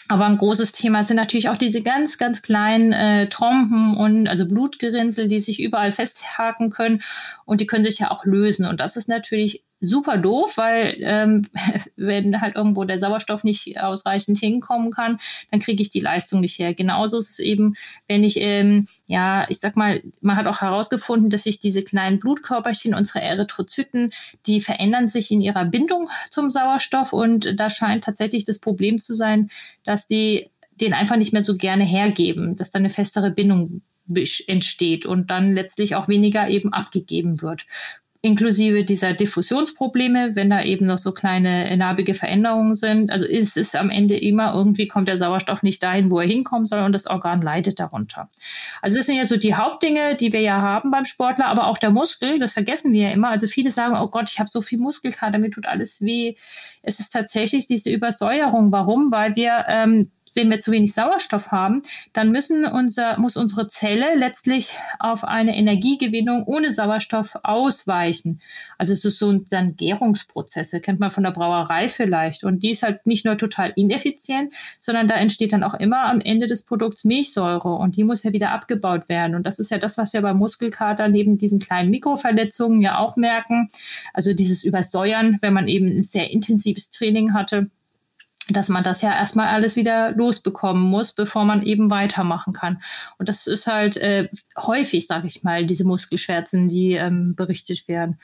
[0.08, 4.46] Aber ein großes Thema sind natürlich auch diese ganz, ganz kleinen äh, Trompen und also
[4.46, 7.02] Blutgerinnsel, die sich überall festhaken können
[7.44, 8.66] und die können sich ja auch lösen.
[8.66, 11.46] Und das ist natürlich super doof, weil ähm,
[11.96, 15.18] wenn halt irgendwo der Sauerstoff nicht ausreichend hinkommen kann,
[15.50, 16.74] dann kriege ich die Leistung nicht her.
[16.74, 17.74] Genauso ist es eben,
[18.08, 22.18] wenn ich, ähm, ja, ich sag mal, man hat auch herausgefunden, dass sich diese kleinen
[22.18, 24.12] Blutkörperchen, unsere Erythrozyten,
[24.46, 29.14] die verändern sich in ihrer Bindung zum Sauerstoff und da scheint tatsächlich das Problem zu
[29.14, 29.50] sein,
[29.84, 33.80] dass die den einfach nicht mehr so gerne hergeben, dass da eine festere Bindung
[34.46, 37.66] entsteht und dann letztlich auch weniger eben abgegeben wird
[38.26, 43.10] inklusive dieser Diffusionsprobleme, wenn da eben noch so kleine narbige Veränderungen sind.
[43.10, 46.66] Also ist es am Ende immer irgendwie kommt der Sauerstoff nicht dahin, wo er hinkommen
[46.66, 48.28] soll und das Organ leidet darunter.
[48.82, 51.78] Also das sind ja so die Hauptdinge, die wir ja haben beim Sportler, aber auch
[51.78, 53.30] der Muskel, das vergessen wir ja immer.
[53.30, 56.34] Also viele sagen, oh Gott, ich habe so viel Muskelkater, mir tut alles weh.
[56.82, 58.72] Es ist tatsächlich diese Übersäuerung.
[58.72, 59.12] Warum?
[59.12, 64.14] Weil wir ähm, wenn wir zu wenig Sauerstoff haben, dann müssen unser, muss unsere Zelle
[64.14, 68.40] letztlich auf eine Energiegewinnung ohne Sauerstoff ausweichen.
[68.78, 72.44] Also es ist so ein, dann Gärungsprozesse, kennt man von der Brauerei vielleicht.
[72.44, 76.20] Und die ist halt nicht nur total ineffizient, sondern da entsteht dann auch immer am
[76.20, 79.34] Ende des Produkts Milchsäure und die muss ja wieder abgebaut werden.
[79.34, 83.16] Und das ist ja das, was wir beim Muskelkater neben diesen kleinen Mikroverletzungen ja auch
[83.16, 83.68] merken.
[84.12, 87.70] Also dieses Übersäuern, wenn man eben ein sehr intensives Training hatte
[88.48, 92.78] dass man das ja erstmal alles wieder losbekommen muss, bevor man eben weitermachen kann.
[93.18, 98.18] Und das ist halt äh, häufig, sage ich mal, diese Muskelschmerzen, die ähm, berichtet werden.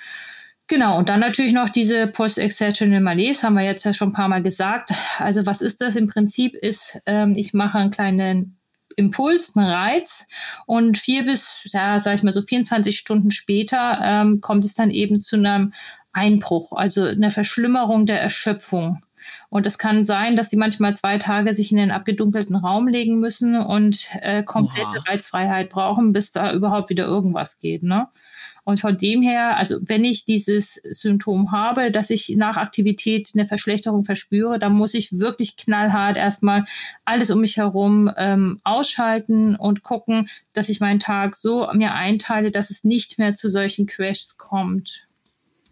[0.68, 4.28] Genau, und dann natürlich noch diese Post-Exertional Malaise, haben wir jetzt ja schon ein paar
[4.28, 4.90] Mal gesagt.
[5.18, 6.54] Also was ist das im Prinzip?
[6.54, 8.58] Ist, ähm, ich mache einen kleinen
[8.96, 10.26] Impuls, einen Reiz
[10.66, 14.90] und vier bis, ja, sag ich mal so 24 Stunden später ähm, kommt es dann
[14.90, 15.72] eben zu einem
[16.12, 19.02] Einbruch, also einer Verschlimmerung der Erschöpfung.
[19.48, 23.20] Und es kann sein, dass sie manchmal zwei Tage sich in den abgedunkelten Raum legen
[23.20, 25.04] müssen und äh, komplette Oha.
[25.08, 27.82] Reizfreiheit brauchen, bis da überhaupt wieder irgendwas geht.
[27.82, 28.08] Ne?
[28.64, 33.46] Und von dem her, also wenn ich dieses Symptom habe, dass ich nach Aktivität eine
[33.46, 36.64] Verschlechterung verspüre, dann muss ich wirklich knallhart erstmal
[37.04, 42.52] alles um mich herum ähm, ausschalten und gucken, dass ich meinen Tag so mir einteile,
[42.52, 45.08] dass es nicht mehr zu solchen Crashs kommt.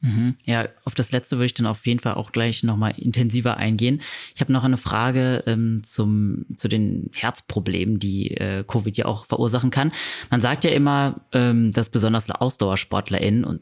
[0.03, 0.35] Mhm.
[0.47, 4.01] Ja, auf das letzte würde ich dann auf jeden Fall auch gleich nochmal intensiver eingehen.
[4.35, 9.27] Ich habe noch eine Frage ähm, zum, zu den Herzproblemen, die äh, Covid ja auch
[9.27, 9.93] verursachen kann.
[10.31, 13.61] Man sagt ja immer, ähm, dass besonders AusdauersportlerInnen und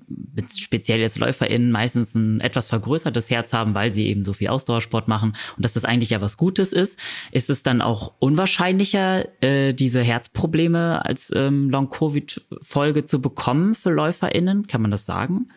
[0.56, 5.08] speziell jetzt LäuferInnen meistens ein etwas vergrößertes Herz haben, weil sie eben so viel Ausdauersport
[5.08, 7.00] machen und dass das eigentlich ja was Gutes ist.
[7.32, 14.68] Ist es dann auch unwahrscheinlicher, äh, diese Herzprobleme als ähm, Long-Covid-Folge zu bekommen für LäuferInnen?
[14.68, 15.48] Kann man das sagen?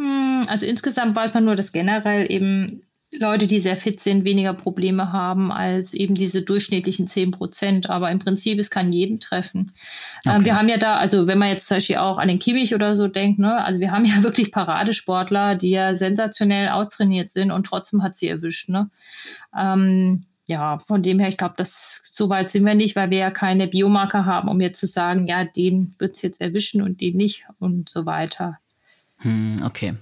[0.00, 2.82] Hm, also insgesamt weiß man nur, dass generell eben
[3.12, 7.90] Leute, die sehr fit sind, weniger Probleme haben als eben diese durchschnittlichen 10 Prozent.
[7.90, 9.72] Aber im Prinzip, es kann jeden treffen.
[10.24, 10.36] Ähm, okay.
[10.36, 12.74] Ähm, wir haben ja da, also wenn man jetzt zum Beispiel auch an den Kimmich
[12.74, 17.50] oder so denkt, ne, also wir haben ja wirklich Paradesportler, die ja sensationell austrainiert sind
[17.50, 18.70] und trotzdem hat sie erwischt.
[18.70, 18.88] Ne?
[19.54, 23.18] Ähm, ja, von dem her, ich glaube, das so weit sind wir nicht, weil wir
[23.18, 27.00] ja keine Biomarker haben, um jetzt zu sagen, ja, den wird es jetzt erwischen und
[27.02, 28.58] den nicht und so weiter.
[29.22, 29.94] Hm, okay.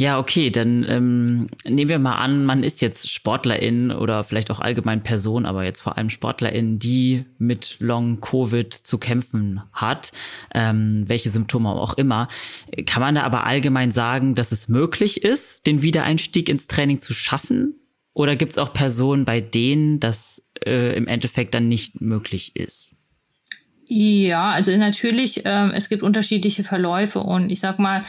[0.00, 4.58] Ja, okay, dann ähm, nehmen wir mal an, man ist jetzt Sportlerin oder vielleicht auch
[4.58, 10.12] allgemein Person, aber jetzt vor allem Sportlerin, die mit Long Covid zu kämpfen hat,
[10.54, 12.28] ähm, welche Symptome auch immer.
[12.86, 17.12] Kann man da aber allgemein sagen, dass es möglich ist, den Wiedereinstieg ins Training zu
[17.12, 17.74] schaffen?
[18.14, 22.89] Oder gibt es auch Personen, bei denen das äh, im Endeffekt dann nicht möglich ist?
[23.92, 28.02] Ja, also natürlich, ähm, es gibt unterschiedliche Verläufe und ich sag mal,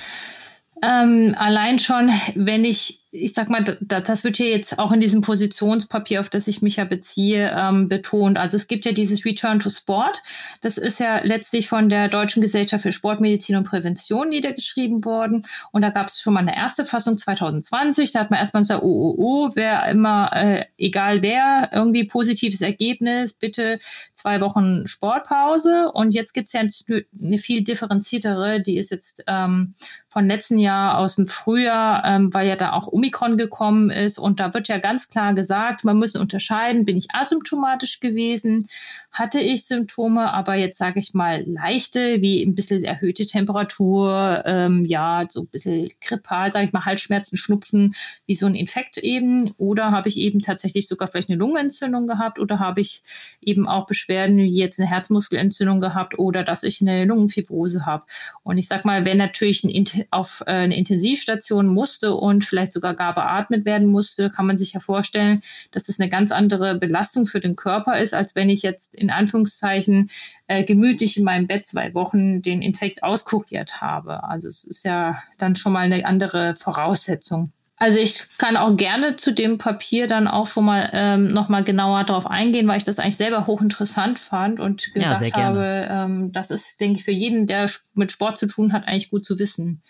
[0.84, 5.20] ähm, allein schon, wenn ich ich sag mal, das wird hier jetzt auch in diesem
[5.20, 8.38] Positionspapier, auf das ich mich ja beziehe, ähm, betont.
[8.38, 10.22] Also es gibt ja dieses Return to Sport.
[10.62, 15.42] Das ist ja letztlich von der Deutschen Gesellschaft für Sportmedizin und Prävention niedergeschrieben worden.
[15.72, 18.14] Und da gab es schon mal eine erste Fassung 2020.
[18.14, 22.62] Da hat man erstmal gesagt, oh, oh, oh, wer immer, äh, egal wer, irgendwie positives
[22.62, 23.80] Ergebnis, bitte
[24.14, 25.92] zwei Wochen Sportpause.
[25.94, 29.74] Und jetzt gibt es ja eine viel differenziertere, die ist jetzt ähm,
[30.08, 34.20] von letzten Jahr aus dem Frühjahr, ähm, weil ja da auch Omikron gekommen ist.
[34.20, 38.68] Und da wird ja ganz klar gesagt, man muss unterscheiden, bin ich asymptomatisch gewesen
[39.12, 44.86] hatte ich Symptome, aber jetzt sage ich mal leichte, wie ein bisschen erhöhte Temperatur, ähm,
[44.86, 47.94] ja, so ein bisschen grippal, sage ich mal, Halsschmerzen, Schnupfen,
[48.26, 49.52] wie so ein Infekt eben.
[49.58, 53.04] Oder habe ich eben tatsächlich sogar vielleicht eine Lungenentzündung gehabt oder habe ich
[53.42, 58.06] eben auch Beschwerden wie jetzt eine Herzmuskelentzündung gehabt oder dass ich eine Lungenfibrose habe.
[58.44, 62.94] Und ich sage mal, wenn natürlich ein, auf äh, eine Intensivstation musste und vielleicht sogar
[62.94, 67.28] gar beatmet werden musste, kann man sich ja vorstellen, dass das eine ganz andere Belastung
[67.28, 70.10] für den Körper ist, als wenn ich jetzt in Anführungszeichen
[70.48, 74.24] äh, gemütlich in meinem Bett zwei Wochen den Infekt auskuriert habe.
[74.24, 77.52] Also es ist ja dann schon mal eine andere Voraussetzung.
[77.82, 81.64] Also ich kann auch gerne zu dem Papier dann auch schon mal ähm, noch mal
[81.64, 86.32] genauer darauf eingehen, weil ich das eigentlich selber hochinteressant fand und gedacht ja, habe, ähm,
[86.32, 89.40] das ist, denke ich, für jeden, der mit Sport zu tun hat, eigentlich gut zu
[89.40, 89.82] wissen.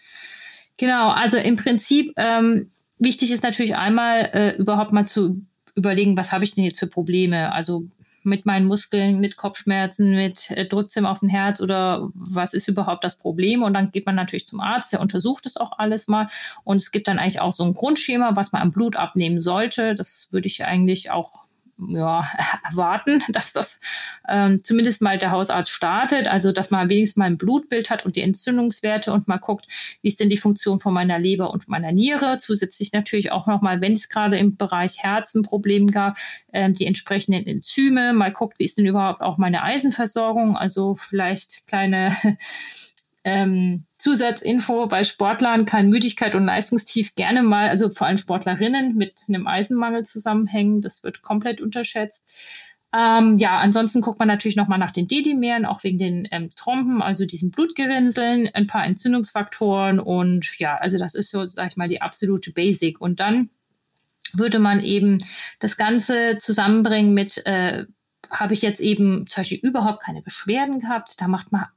[0.78, 5.42] Genau, also im Prinzip ähm, wichtig ist natürlich einmal äh, überhaupt mal zu
[5.82, 7.52] überlegen, was habe ich denn jetzt für Probleme?
[7.52, 7.86] Also
[8.24, 12.68] mit meinen Muskeln, mit Kopfschmerzen, mit äh, drückt es auf den Herz oder was ist
[12.68, 13.64] überhaupt das Problem?
[13.64, 16.28] Und dann geht man natürlich zum Arzt, der untersucht das auch alles mal.
[16.64, 19.96] Und es gibt dann eigentlich auch so ein Grundschema, was man am Blut abnehmen sollte.
[19.96, 21.46] Das würde ich eigentlich auch
[21.90, 22.30] ja,
[22.70, 23.80] erwarten, dass das
[24.28, 28.16] ähm, zumindest mal der Hausarzt startet, also dass man wenigstens mal ein Blutbild hat und
[28.16, 29.68] die Entzündungswerte und mal guckt,
[30.02, 32.38] wie ist denn die Funktion von meiner Leber und meiner Niere.
[32.38, 36.18] Zusätzlich natürlich auch nochmal, wenn es gerade im Bereich Herzen Probleme gab,
[36.52, 41.68] äh, die entsprechenden Enzyme, mal guckt, wie ist denn überhaupt auch meine Eisenversorgung, also vielleicht
[41.68, 42.16] kleine
[43.24, 49.26] ähm, Zusatzinfo bei Sportlern kann Müdigkeit und Leistungstief gerne mal, also vor allem Sportlerinnen, mit
[49.28, 50.82] einem Eisenmangel zusammenhängen.
[50.82, 52.24] Das wird komplett unterschätzt.
[52.94, 57.02] Ähm, ja, ansonsten guckt man natürlich nochmal nach den Dedimeren, auch wegen den ähm, Trompen,
[57.02, 61.88] also diesen Blutgerinnseln, ein paar Entzündungsfaktoren und ja, also das ist so, sag ich mal,
[61.88, 63.00] die absolute Basic.
[63.00, 63.50] Und dann
[64.34, 65.20] würde man eben
[65.60, 67.86] das Ganze zusammenbringen mit, äh,
[68.30, 71.68] habe ich jetzt eben zum Beispiel überhaupt keine Beschwerden gehabt, da macht man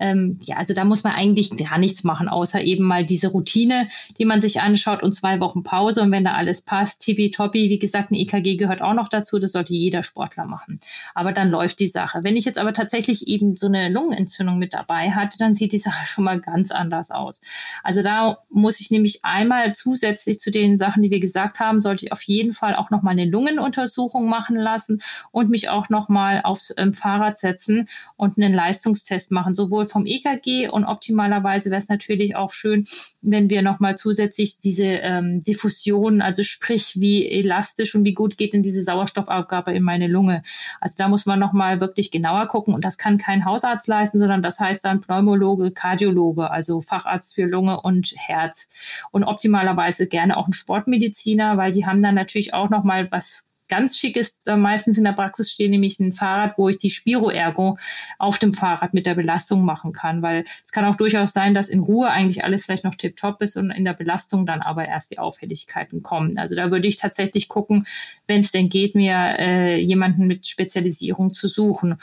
[0.00, 3.88] ähm, ja, also da muss man eigentlich gar nichts machen, außer eben mal diese Routine,
[4.18, 6.02] die man sich anschaut und zwei Wochen Pause.
[6.02, 9.52] Und wenn da alles passt, tippitoppi, wie gesagt, ein EKG gehört auch noch dazu, das
[9.52, 10.80] sollte jeder Sportler machen.
[11.14, 12.20] Aber dann läuft die Sache.
[12.22, 15.78] Wenn ich jetzt aber tatsächlich eben so eine Lungenentzündung mit dabei hatte, dann sieht die
[15.78, 17.40] Sache schon mal ganz anders aus.
[17.84, 22.06] Also da muss ich nämlich einmal zusätzlich zu den Sachen, die wir gesagt haben, sollte
[22.06, 26.72] ich auf jeden Fall auch nochmal eine Lungenuntersuchung machen lassen und mich auch nochmal aufs
[26.78, 27.86] ähm, Fahrrad setzen
[28.16, 32.84] und einen Leistungstest machen, sowohl vom EKG und optimalerweise wäre es natürlich auch schön,
[33.22, 38.54] wenn wir nochmal zusätzlich diese ähm, Diffusion, also sprich, wie elastisch und wie gut geht
[38.54, 40.42] denn diese Sauerstoffabgabe in meine Lunge.
[40.80, 44.42] Also da muss man nochmal wirklich genauer gucken und das kann kein Hausarzt leisten, sondern
[44.42, 48.68] das heißt dann Pneumologe, Kardiologe, also Facharzt für Lunge und Herz
[49.10, 53.96] und optimalerweise gerne auch ein Sportmediziner, weil die haben dann natürlich auch nochmal was ganz
[53.96, 57.78] schick ist, äh, meistens in der Praxis steht nämlich ein Fahrrad, wo ich die Spiro-Ergo
[58.18, 61.68] auf dem Fahrrad mit der Belastung machen kann, weil es kann auch durchaus sein, dass
[61.68, 65.10] in Ruhe eigentlich alles vielleicht noch tipptopp ist und in der Belastung dann aber erst
[65.10, 66.36] die Auffälligkeiten kommen.
[66.36, 67.86] Also da würde ich tatsächlich gucken,
[68.26, 71.96] wenn es denn geht, mir äh, jemanden mit Spezialisierung zu suchen.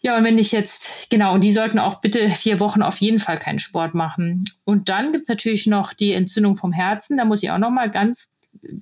[0.00, 3.18] Ja, und wenn ich jetzt, genau, und die sollten auch bitte vier Wochen auf jeden
[3.18, 4.44] Fall keinen Sport machen.
[4.64, 7.16] Und dann gibt es natürlich noch die Entzündung vom Herzen.
[7.16, 8.30] Da muss ich auch noch mal ganz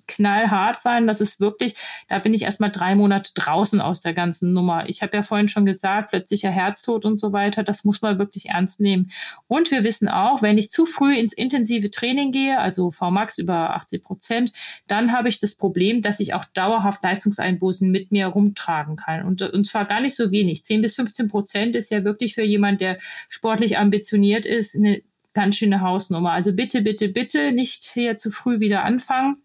[0.06, 1.06] knallhart sein.
[1.06, 1.74] Das ist wirklich,
[2.08, 4.88] da bin ich erstmal drei Monate draußen aus der ganzen Nummer.
[4.88, 8.50] Ich habe ja vorhin schon gesagt, plötzlicher Herztod und so weiter, das muss man wirklich
[8.50, 9.10] ernst nehmen.
[9.46, 13.74] Und wir wissen auch, wenn ich zu früh ins intensive Training gehe, also VMAX über
[13.76, 14.52] 80 Prozent,
[14.86, 19.24] dann habe ich das Problem, dass ich auch dauerhaft Leistungseinbußen mit mir rumtragen kann.
[19.24, 20.64] Und, und zwar gar nicht so wenig.
[20.64, 25.02] 10 bis 15 Prozent ist ja wirklich für jemand, der sportlich ambitioniert ist, eine
[25.34, 26.32] ganz schöne Hausnummer.
[26.32, 29.42] Also bitte, bitte, bitte nicht hier zu früh wieder anfangen.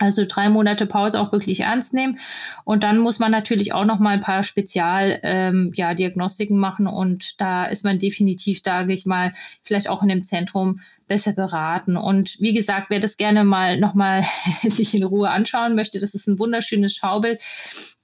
[0.00, 2.18] Also drei Monate Pause auch wirklich ernst nehmen.
[2.64, 6.86] Und dann muss man natürlich auch noch mal ein paar Spezial ähm, ja, Diagnostiken machen.
[6.86, 9.32] Und da ist man definitiv, sage ich mal,
[9.62, 11.98] vielleicht auch in dem Zentrum besser beraten.
[11.98, 14.24] Und wie gesagt, wer das gerne mal noch mal
[14.62, 17.42] sich in Ruhe anschauen möchte, das ist ein wunderschönes Schaubild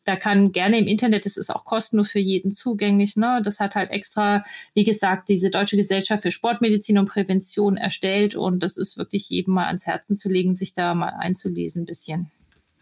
[0.06, 3.16] da kann gerne im Internet, das ist auch kostenlos für jeden zugänglich.
[3.16, 3.40] Ne?
[3.44, 8.60] Das hat halt extra, wie gesagt, diese Deutsche Gesellschaft für Sportmedizin und Prävention erstellt und
[8.60, 12.30] das ist wirklich jedem mal ans Herzen zu legen, sich da mal einzulesen ein bisschen.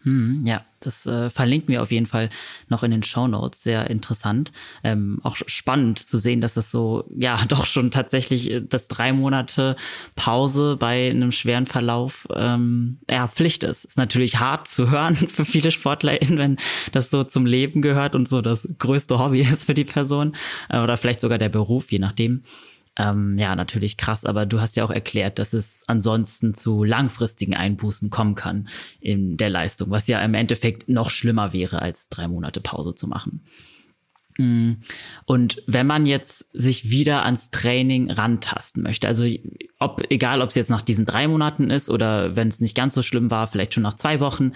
[0.05, 2.29] Hm, ja, das äh, verlinken wir auf jeden Fall
[2.69, 3.63] noch in den Show Notes.
[3.63, 4.51] Sehr interessant.
[4.83, 9.13] Ähm, auch spannend zu sehen, dass das so, ja, doch schon tatsächlich äh, das drei
[9.13, 9.75] Monate
[10.15, 13.83] Pause bei einem schweren Verlauf ähm, ja, Pflicht ist.
[13.85, 16.57] Ist natürlich hart zu hören für viele SportlerInnen, wenn
[16.91, 20.35] das so zum Leben gehört und so das größte Hobby ist für die Person
[20.69, 22.43] äh, oder vielleicht sogar der Beruf, je nachdem.
[22.97, 27.55] Ähm, ja, natürlich krass, aber du hast ja auch erklärt, dass es ansonsten zu langfristigen
[27.55, 28.69] Einbußen kommen kann
[29.01, 33.07] in der Leistung, was ja im Endeffekt noch schlimmer wäre, als drei Monate Pause zu
[33.07, 33.43] machen.
[34.37, 34.73] Mm.
[35.25, 39.25] Und wenn man jetzt sich wieder ans Training rantasten möchte, also
[39.79, 42.95] ob, egal ob es jetzt nach diesen drei Monaten ist oder wenn es nicht ganz
[42.95, 44.51] so schlimm war, vielleicht schon nach zwei Wochen,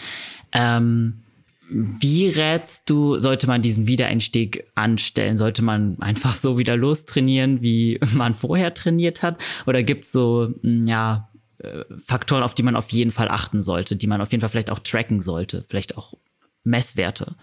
[0.51, 1.23] ähm,
[1.69, 5.37] wie rätst du, sollte man diesen Wiedereinstieg anstellen?
[5.37, 9.37] Sollte man einfach so wieder lostrainieren, wie man vorher trainiert hat?
[9.65, 11.29] Oder gibt es so, hm, ja,
[11.59, 14.49] äh, Faktoren, auf die man auf jeden Fall achten sollte, die man auf jeden Fall
[14.49, 16.13] vielleicht auch tracken sollte, vielleicht auch
[16.63, 17.35] Messwerte?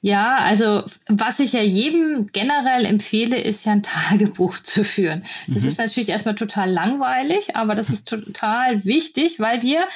[0.00, 5.24] Ja, also was ich ja jedem generell empfehle, ist ja ein Tagebuch zu führen.
[5.48, 5.68] Das mhm.
[5.68, 9.88] ist natürlich erstmal total langweilig, aber das ist total wichtig, weil wir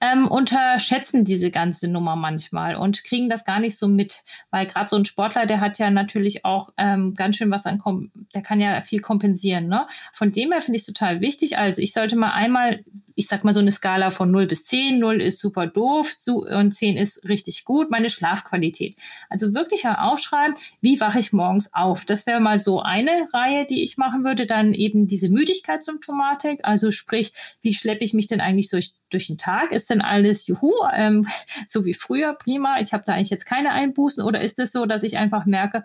[0.00, 4.22] ähm, unterschätzen diese ganze Nummer manchmal und kriegen das gar nicht so mit.
[4.50, 7.80] Weil gerade so ein Sportler, der hat ja natürlich auch ähm, ganz schön was an,
[8.34, 9.68] der kann ja viel kompensieren.
[9.68, 9.86] Ne?
[10.12, 11.56] Von dem her finde ich es total wichtig.
[11.56, 12.84] Also ich sollte mal einmal
[13.16, 14.98] ich sag mal so eine Skala von 0 bis 10.
[14.98, 17.90] 0 ist super doof und 10 ist richtig gut.
[17.90, 18.94] Meine Schlafqualität.
[19.30, 22.04] Also wirklich aufschreiben, wie wache ich morgens auf.
[22.04, 24.44] Das wäre mal so eine Reihe, die ich machen würde.
[24.46, 26.60] Dann eben diese Müdigkeitssymptomatik.
[26.62, 29.72] Also sprich, wie schleppe ich mich denn eigentlich durch, durch den Tag?
[29.72, 31.26] Ist denn alles juhu, ähm,
[31.66, 32.80] so wie früher, prima.
[32.80, 34.22] Ich habe da eigentlich jetzt keine Einbußen.
[34.22, 35.84] Oder ist es so, dass ich einfach merke,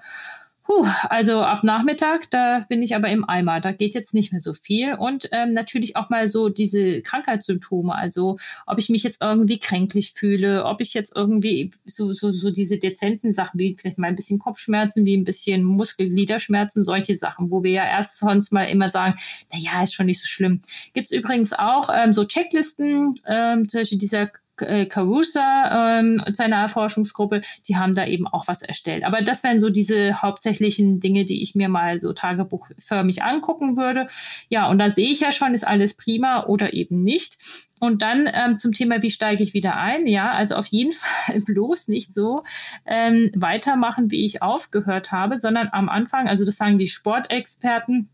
[0.71, 3.59] Puh, also ab Nachmittag, da bin ich aber im Eimer.
[3.59, 4.93] Da geht jetzt nicht mehr so viel.
[4.93, 7.93] Und ähm, natürlich auch mal so diese Krankheitssymptome.
[7.93, 12.51] Also ob ich mich jetzt irgendwie kränklich fühle, ob ich jetzt irgendwie so, so, so
[12.51, 17.51] diese dezenten Sachen wie vielleicht mal ein bisschen Kopfschmerzen, wie ein bisschen Muskelgliederschmerzen, solche Sachen,
[17.51, 19.15] wo wir ja erst sonst mal immer sagen,
[19.51, 20.61] na ja, ist schon nicht so schlimm.
[20.93, 24.31] Gibt es übrigens auch ähm, so Checklisten, ähm, zum Beispiel dieser
[24.61, 29.03] äh, Carusa ähm, seiner Forschungsgruppe, die haben da eben auch was erstellt.
[29.03, 34.07] Aber das wären so diese hauptsächlichen Dinge, die ich mir mal so tagebuchförmig angucken würde.
[34.49, 37.37] Ja, und da sehe ich ja schon, ist alles prima oder eben nicht.
[37.79, 40.05] Und dann ähm, zum Thema, wie steige ich wieder ein?
[40.05, 42.43] Ja, also auf jeden Fall bloß nicht so
[42.85, 48.09] ähm, weitermachen, wie ich aufgehört habe, sondern am Anfang, also das sagen die Sportexperten,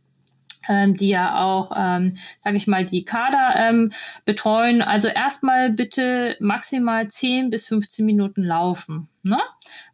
[0.68, 3.92] die ja auch, ähm, sage ich mal, die Kader ähm,
[4.26, 4.82] betreuen.
[4.82, 9.40] Also erstmal bitte maximal 10 bis 15 Minuten laufen, ne?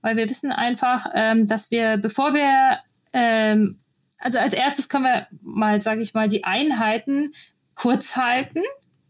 [0.02, 2.80] weil wir wissen einfach, ähm, dass wir, bevor wir,
[3.14, 3.78] ähm,
[4.20, 7.34] also als erstes können wir mal, sage ich mal, die Einheiten
[7.76, 8.62] kurz halten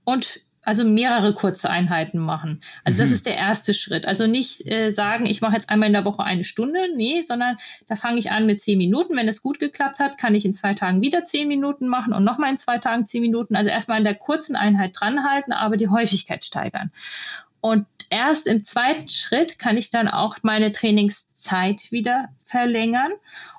[0.04, 2.62] und also mehrere kurze Einheiten machen.
[2.84, 3.16] Also das mhm.
[3.16, 4.06] ist der erste Schritt.
[4.06, 7.58] Also nicht äh, sagen, ich mache jetzt einmal in der Woche eine Stunde, nee, sondern
[7.88, 9.16] da fange ich an mit zehn Minuten.
[9.16, 12.24] Wenn es gut geklappt hat, kann ich in zwei Tagen wieder zehn Minuten machen und
[12.24, 13.56] nochmal in zwei Tagen zehn Minuten.
[13.56, 16.92] Also erstmal in der kurzen Einheit dranhalten, aber die Häufigkeit steigern.
[17.60, 20.72] Und erst im zweiten Schritt kann ich dann auch meine
[21.44, 23.12] Trainingszeit wieder verlängern.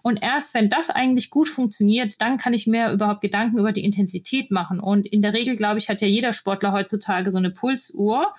[0.03, 3.85] Und erst wenn das eigentlich gut funktioniert, dann kann ich mir überhaupt Gedanken über die
[3.85, 4.80] Intensität machen.
[4.80, 8.35] Und in der Regel, glaube ich, hat ja jeder Sportler heutzutage so eine Pulsuhr.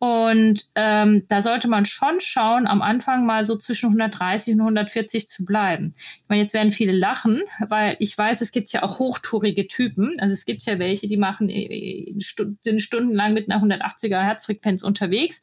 [0.00, 5.26] Und ähm, da sollte man schon schauen, am Anfang mal so zwischen 130 und 140
[5.26, 5.92] zu bleiben.
[5.96, 10.12] Ich meine, jetzt werden viele lachen, weil ich weiß, es gibt ja auch hochtourige Typen.
[10.20, 12.14] Also es gibt ja welche, die machen äh,
[12.60, 15.40] sind stundenlang mit einer 180er Herzfrequenz unterwegs.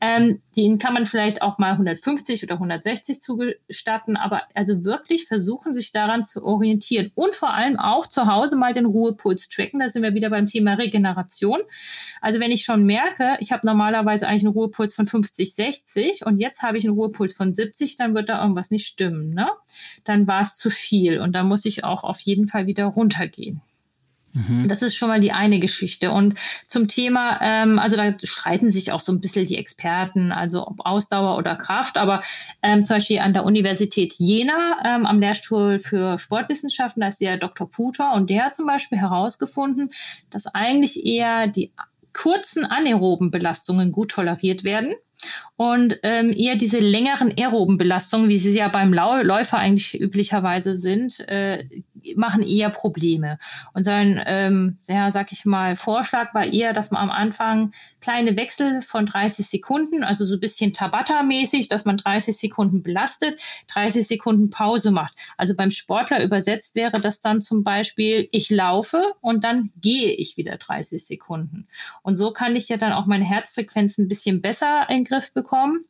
[0.00, 5.74] Ähm, denen kann man vielleicht auch mal 150 oder 160 zugestatten, aber also wirklich versuchen,
[5.74, 9.78] sich daran zu orientieren und vor allem auch zu Hause mal den Ruhepuls tracken.
[9.78, 11.60] Da sind wir wieder beim Thema Regeneration.
[12.20, 16.26] Also wenn ich schon merke, ich habe normal normalerweise eigentlich einen Ruhepuls von 50, 60
[16.26, 19.30] und jetzt habe ich einen Ruhepuls von 70, dann wird da irgendwas nicht stimmen.
[19.34, 19.48] Ne?
[20.04, 23.60] Dann war es zu viel und da muss ich auch auf jeden Fall wieder runtergehen.
[24.34, 24.66] Mhm.
[24.66, 26.10] Das ist schon mal die eine Geschichte.
[26.10, 30.66] Und zum Thema, ähm, also da streiten sich auch so ein bisschen die Experten, also
[30.66, 32.22] ob Ausdauer oder Kraft, aber
[32.62, 37.36] ähm, zum Beispiel an der Universität Jena ähm, am Lehrstuhl für Sportwissenschaften, da ist der
[37.36, 37.68] Dr.
[37.68, 39.90] Puter und der hat zum Beispiel herausgefunden,
[40.30, 41.72] dass eigentlich eher die
[42.12, 44.94] kurzen anaeroben Belastungen gut toleriert werden
[45.56, 51.20] und ähm, eher diese längeren aeroben Belastungen, wie sie ja beim Läufer eigentlich üblicherweise sind,
[51.28, 51.64] äh,
[52.16, 53.38] machen eher Probleme.
[53.74, 58.36] Und sein, ähm, ja, sag ich mal, Vorschlag war eher, dass man am Anfang kleine
[58.36, 64.06] Wechsel von 30 Sekunden, also so ein bisschen Tabata-mäßig, dass man 30 Sekunden belastet, 30
[64.06, 65.14] Sekunden Pause macht.
[65.36, 70.36] Also beim Sportler übersetzt wäre das dann zum Beispiel, ich laufe und dann gehe ich
[70.36, 71.68] wieder 30 Sekunden.
[72.02, 75.32] Und so kann ich ja dann auch meine Herzfrequenz ein bisschen besser in den Griff
[75.32, 75.84] bekommen.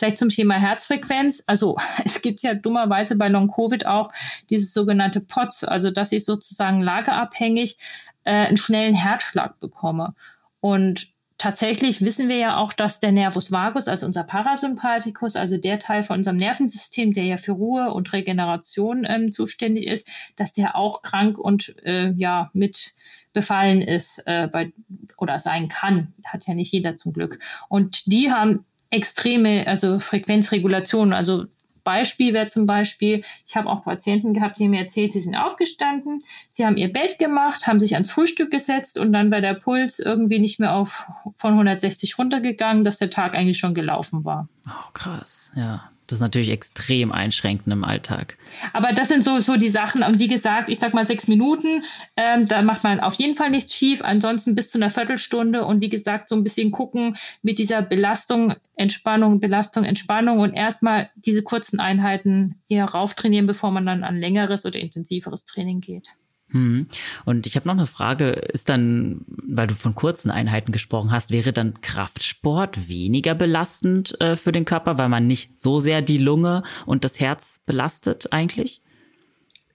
[0.00, 1.44] Vielleicht zum Thema Herzfrequenz.
[1.46, 1.76] Also
[2.06, 4.10] es gibt ja dummerweise bei Long-Covid auch
[4.48, 7.76] dieses sogenannte POTS, also dass ich sozusagen lagerabhängig
[8.24, 10.14] äh, einen schnellen Herzschlag bekomme.
[10.60, 15.78] Und tatsächlich wissen wir ja auch, dass der Nervus vagus, also unser Parasympathikus, also der
[15.78, 20.76] Teil von unserem Nervensystem, der ja für Ruhe und Regeneration ähm, zuständig ist, dass der
[20.76, 22.94] auch krank und äh, ja mit
[23.34, 24.72] befallen ist äh, bei,
[25.18, 26.14] oder sein kann.
[26.24, 27.38] Hat ja nicht jeder zum Glück.
[27.68, 31.46] Und die haben extreme, also Frequenzregulation, also
[31.84, 36.20] Beispiel wäre zum Beispiel, ich habe auch Patienten gehabt, die mir erzählt, sie sind aufgestanden,
[36.50, 39.98] sie haben ihr Bett gemacht, haben sich ans Frühstück gesetzt und dann war der Puls
[39.98, 44.48] irgendwie nicht mehr auf von 160 runtergegangen, dass der Tag eigentlich schon gelaufen war.
[44.66, 45.90] Oh, krass, ja.
[46.10, 48.36] Das ist natürlich extrem einschränkend im Alltag.
[48.72, 51.84] Aber das sind so, so die Sachen, und wie gesagt, ich sag mal sechs Minuten,
[52.16, 55.80] ähm, da macht man auf jeden Fall nichts schief, ansonsten bis zu einer Viertelstunde und
[55.80, 61.44] wie gesagt, so ein bisschen gucken mit dieser Belastung, Entspannung, Belastung, Entspannung und erstmal diese
[61.44, 66.08] kurzen Einheiten eher rauftrainieren, bevor man dann an längeres oder intensiveres Training geht.
[66.52, 66.86] Hm.
[67.24, 71.30] Und ich habe noch eine Frage, ist dann, weil du von kurzen Einheiten gesprochen hast,
[71.30, 76.18] wäre dann Kraftsport weniger belastend äh, für den Körper, weil man nicht so sehr die
[76.18, 78.82] Lunge und das Herz belastet eigentlich?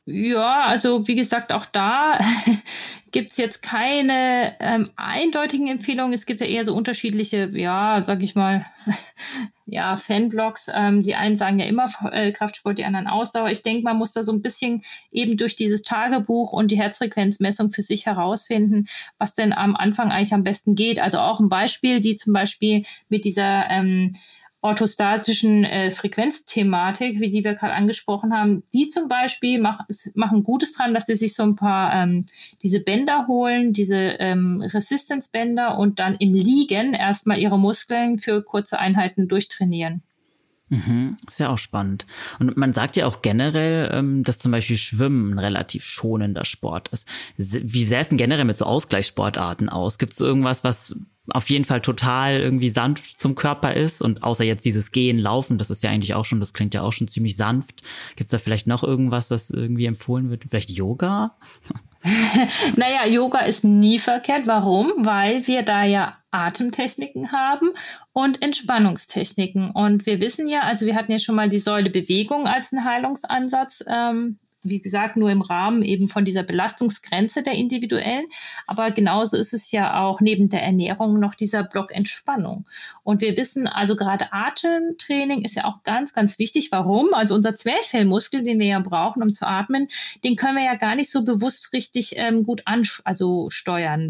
[0.07, 2.19] Ja, also wie gesagt, auch da
[3.11, 6.13] gibt es jetzt keine ähm, eindeutigen Empfehlungen.
[6.13, 8.67] Es gibt ja eher so unterschiedliche, ja, sag ich mal,
[9.65, 10.69] ja, Fanblogs.
[10.71, 13.49] Ähm, die einen sagen ja immer äh, Kraftsport, die anderen Ausdauer.
[13.49, 17.71] Ich denke, man muss da so ein bisschen eben durch dieses Tagebuch und die Herzfrequenzmessung
[17.71, 18.85] für sich herausfinden,
[19.17, 20.99] was denn am Anfang eigentlich am besten geht.
[20.99, 24.13] Also auch ein Beispiel, die zum Beispiel mit dieser ähm,
[24.65, 29.81] orthostatischen äh, Frequenzthematik, wie die wir gerade angesprochen haben, die zum Beispiel mach,
[30.15, 32.25] machen Gutes dran, dass sie sich so ein paar ähm,
[32.63, 38.79] diese Bänder holen, diese ähm, Resistance-Bänder und dann im Liegen erstmal ihre Muskeln für kurze
[38.79, 40.01] Einheiten durchtrainieren.
[40.69, 42.07] Mhm, ist ja auch spannend.
[42.39, 46.87] Und man sagt ja auch generell, ähm, dass zum Beispiel Schwimmen ein relativ schonender Sport
[46.87, 47.07] ist.
[47.37, 49.99] Wie sähe es denn generell mit so Ausgleichssportarten aus?
[49.99, 50.95] Gibt es irgendwas, was
[51.29, 55.57] auf jeden Fall total irgendwie sanft zum Körper ist und außer jetzt dieses Gehen, Laufen,
[55.57, 57.81] das ist ja eigentlich auch schon, das klingt ja auch schon ziemlich sanft.
[58.15, 60.43] Gibt es da vielleicht noch irgendwas, das irgendwie empfohlen wird?
[60.47, 61.37] Vielleicht Yoga?
[62.75, 64.45] naja, Yoga ist nie verkehrt.
[64.45, 64.91] Warum?
[64.97, 67.71] Weil wir da ja Atemtechniken haben
[68.13, 69.71] und Entspannungstechniken.
[69.71, 72.85] Und wir wissen ja, also wir hatten ja schon mal die Säule Bewegung als einen
[72.85, 74.39] Heilungsansatz ähm,
[74.69, 78.25] wie gesagt, nur im Rahmen eben von dieser Belastungsgrenze der individuellen.
[78.67, 82.65] Aber genauso ist es ja auch neben der Ernährung noch dieser Block Entspannung.
[83.03, 86.71] Und wir wissen, also gerade Atemtraining ist ja auch ganz, ganz wichtig.
[86.71, 87.13] Warum?
[87.13, 89.87] Also unser Zwerchfellmuskel, den wir ja brauchen, um zu atmen,
[90.23, 93.49] den können wir ja gar nicht so bewusst richtig ähm, gut an, also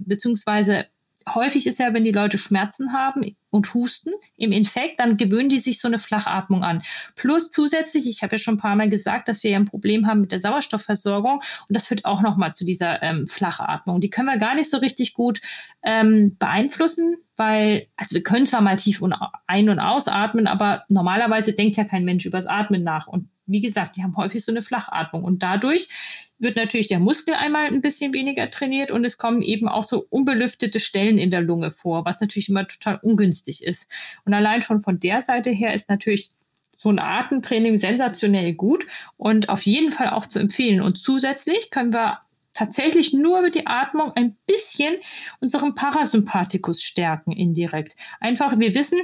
[0.06, 0.86] beziehungsweise
[1.34, 5.58] häufig ist ja, wenn die Leute Schmerzen haben und husten im Infekt, dann gewöhnen die
[5.58, 6.84] sich so eine Flachatmung an.
[7.16, 10.08] Plus zusätzlich, ich habe ja schon ein paar Mal gesagt, dass wir ja ein Problem
[10.08, 14.02] haben mit der Sauerstoffversorgung und das führt auch nochmal zu dieser ähm, Flachatmung.
[14.02, 15.42] Die können wir gar nicht so richtig gut
[15.84, 19.02] ähm, beeinflussen, weil, also wir können zwar mal tief
[19.48, 23.08] ein- und ausatmen, aber normalerweise denkt ja kein Mensch übers Atmen nach.
[23.08, 25.88] Und wie gesagt, die haben häufig so eine Flachatmung und dadurch
[26.38, 30.06] wird natürlich der Muskel einmal ein bisschen weniger trainiert und es kommen eben auch so
[30.10, 33.92] unbelüftete Stellen in der Lunge vor, was natürlich immer total ungünstig ist.
[34.26, 36.32] Und allein schon von der Seite her ist natürlich
[36.72, 38.86] so ein Atemtraining sensationell gut
[39.18, 40.82] und auf jeden Fall auch zu empfehlen.
[40.82, 42.20] Und zusätzlich können wir
[42.54, 44.96] tatsächlich nur über die Atmung ein bisschen
[45.40, 47.96] unseren Parasympathikus stärken indirekt.
[48.20, 49.00] Einfach, wir wissen,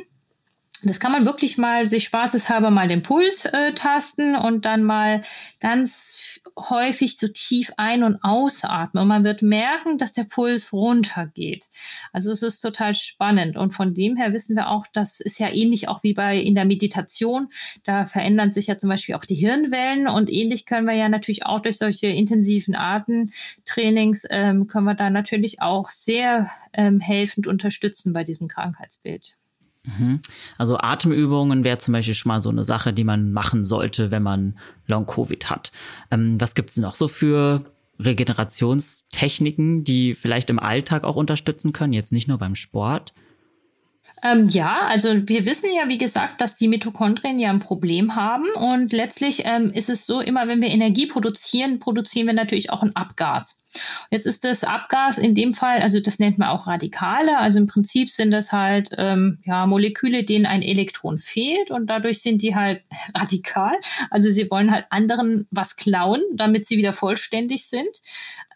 [0.84, 5.22] das kann man wirklich mal sich spaßeshalber mal den Puls äh, tasten und dann mal
[5.60, 9.02] ganz häufig so tief ein- und ausatmen.
[9.02, 11.68] Und man wird merken, dass der Puls runtergeht.
[12.12, 13.58] Also es ist total spannend.
[13.58, 16.56] Und von dem her wissen wir auch, das ist ja ähnlich auch wie bei in
[16.56, 17.50] der Meditation.
[17.84, 21.46] Da verändern sich ja zum Beispiel auch die Hirnwellen und ähnlich können wir ja natürlich
[21.46, 28.14] auch durch solche intensiven Atemtrainings ähm, können wir da natürlich auch sehr ähm, helfend unterstützen
[28.14, 29.38] bei diesem Krankheitsbild.
[29.84, 30.22] Mhm.
[30.58, 34.24] Also Atemübungen wäre zum Beispiel schon mal so eine Sache, die man machen sollte, wenn
[34.24, 34.58] man
[34.88, 35.72] Long-Covid hat.
[36.12, 37.64] Ähm, was gibt es noch so für
[38.00, 43.14] Regenerationstechniken, die vielleicht im Alltag auch unterstützen können, jetzt nicht nur beim Sport?
[44.24, 48.46] Ähm, ja, also wir wissen ja, wie gesagt, dass die Mitochondrien ja ein Problem haben.
[48.56, 52.84] Und letztlich ähm, ist es so, immer wenn wir Energie produzieren, produzieren wir natürlich auch
[52.84, 53.58] ein Abgas.
[54.10, 57.38] Jetzt ist das Abgas in dem Fall, also das nennt man auch Radikale.
[57.38, 62.22] Also im Prinzip sind das halt ähm, ja, Moleküle, denen ein Elektron fehlt und dadurch
[62.22, 62.82] sind die halt
[63.16, 63.74] radikal.
[64.10, 68.02] Also sie wollen halt anderen was klauen, damit sie wieder vollständig sind.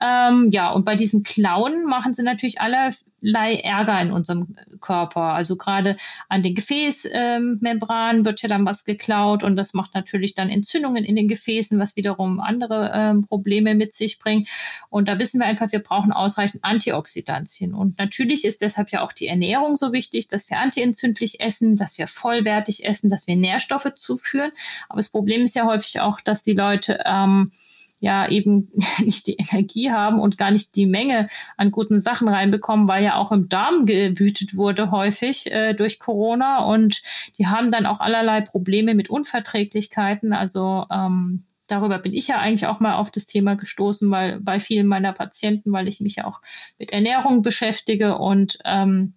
[0.01, 5.33] Ähm, ja, und bei diesem Klauen machen sie natürlich allerlei Ärger in unserem Körper.
[5.33, 5.95] Also gerade
[6.27, 11.05] an den Gefäßmembranen ähm, wird ja dann was geklaut und das macht natürlich dann Entzündungen
[11.05, 14.47] in den Gefäßen, was wiederum andere ähm, Probleme mit sich bringt.
[14.89, 17.73] Und da wissen wir einfach, wir brauchen ausreichend Antioxidantien.
[17.73, 21.97] Und natürlich ist deshalb ja auch die Ernährung so wichtig, dass wir antientzündlich essen, dass
[21.97, 24.51] wir vollwertig essen, dass wir Nährstoffe zuführen.
[24.89, 27.51] Aber das Problem ist ja häufig auch, dass die Leute ähm,
[27.99, 28.69] ja eben
[28.99, 31.27] nicht die Energie haben und gar nicht die Menge
[31.57, 36.63] an guten Sachen reinbekommen, weil ja auch im Darm gewütet wurde häufig äh, durch Corona
[36.63, 37.01] und
[37.37, 40.33] die haben dann auch allerlei Probleme mit Unverträglichkeiten.
[40.33, 44.59] Also ähm, darüber bin ich ja eigentlich auch mal auf das Thema gestoßen, weil bei
[44.59, 46.41] vielen meiner Patienten, weil ich mich ja auch
[46.77, 49.13] mit Ernährung beschäftige und ähm,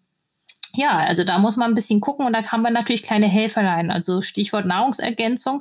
[0.78, 3.90] ja, also da muss man ein bisschen gucken und da haben wir natürlich kleine Helferlein.
[3.90, 5.60] Also Stichwort Nahrungsergänzung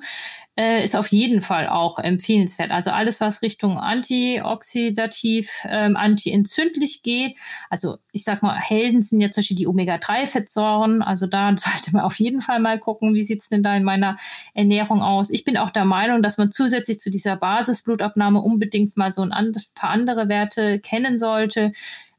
[0.56, 2.70] äh, ist auf jeden Fall auch empfehlenswert.
[2.70, 7.36] Also alles, was Richtung antioxidativ, ähm, antientzündlich geht.
[7.72, 11.02] Also ich sag mal, Helden sind ja zum Beispiel die Omega-3-Fettsäuren.
[11.02, 14.18] Also da sollte man auf jeden Fall mal gucken, wie sieht's denn da in meiner
[14.54, 15.32] Ernährung aus.
[15.32, 19.52] Ich bin auch der Meinung, dass man zusätzlich zu dieser Basisblutabnahme unbedingt mal so ein
[19.74, 21.72] paar andere Werte kennen sollte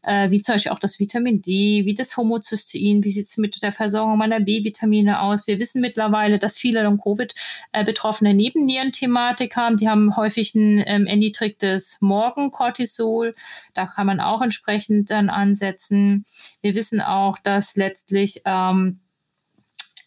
[0.05, 3.63] äh, wie zum Beispiel auch das Vitamin D, wie das Homozystein, wie sieht es mit
[3.63, 5.47] der Versorgung meiner B-Vitamine aus.
[5.47, 9.77] Wir wissen mittlerweile, dass viele Long-Covid-Betroffene Nebennierenthematik haben.
[9.77, 13.35] Die haben häufig ein ähm, erniedrigtes Morgencortisol.
[13.75, 16.25] Da kann man auch entsprechend dann ansetzen.
[16.63, 19.01] Wir wissen auch, dass letztlich ähm,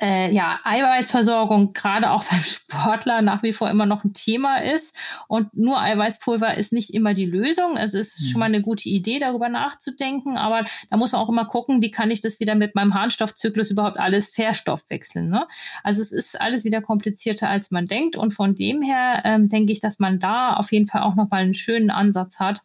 [0.02, 4.95] äh, ja, Eiweißversorgung gerade auch beim Sportler nach wie vor immer noch ein Thema ist.
[5.28, 7.78] Und nur Eiweißpulver ist nicht immer die Lösung.
[7.78, 8.26] Es ist mhm.
[8.26, 10.38] schon mal eine gute Idee, darüber nachzudenken.
[10.38, 13.72] Aber da muss man auch immer gucken, wie kann ich das wieder mit meinem Harnstoffzyklus
[13.72, 15.30] überhaupt alles verstoffwechseln.
[15.30, 15.47] Ne?
[15.84, 18.16] Also es ist alles wieder komplizierter, als man denkt.
[18.16, 21.43] Und von dem her ähm, denke ich, dass man da auf jeden Fall auch nochmal
[21.43, 22.62] einen schönen Ansatz hat,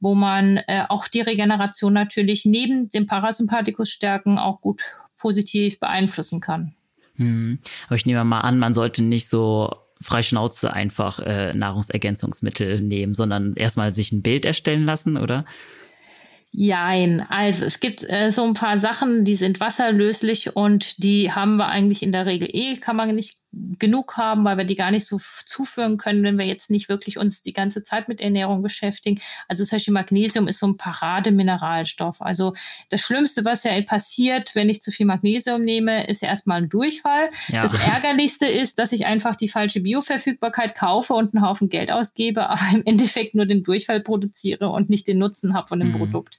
[0.00, 4.82] wo man äh, auch die Regeneration natürlich neben dem Parasympathikus stärken auch gut
[5.16, 6.74] positiv beeinflussen kann.
[7.20, 7.58] Hm.
[7.86, 13.14] Aber ich nehme mal an, man sollte nicht so frei Schnauze einfach äh, Nahrungsergänzungsmittel nehmen,
[13.14, 15.44] sondern erstmal sich ein Bild erstellen lassen, oder?
[16.52, 17.24] Jein.
[17.28, 21.68] Also es gibt äh, so ein paar Sachen, die sind wasserlöslich und die haben wir
[21.68, 25.06] eigentlich in der Regel eh, kann man nicht genug haben, weil wir die gar nicht
[25.06, 29.20] so zuführen können, wenn wir jetzt nicht wirklich uns die ganze Zeit mit Ernährung beschäftigen.
[29.48, 32.22] Also zum Beispiel Magnesium ist so ein Parademineralstoff.
[32.22, 32.54] Also
[32.90, 36.68] das Schlimmste, was ja passiert, wenn ich zu viel Magnesium nehme, ist ja erstmal ein
[36.68, 37.30] Durchfall.
[37.48, 37.62] Ja.
[37.62, 42.48] Das Ärgerlichste ist, dass ich einfach die falsche Bioverfügbarkeit kaufe und einen Haufen Geld ausgebe,
[42.50, 45.98] aber im Endeffekt nur den Durchfall produziere und nicht den Nutzen habe von dem mhm.
[45.98, 46.38] Produkt.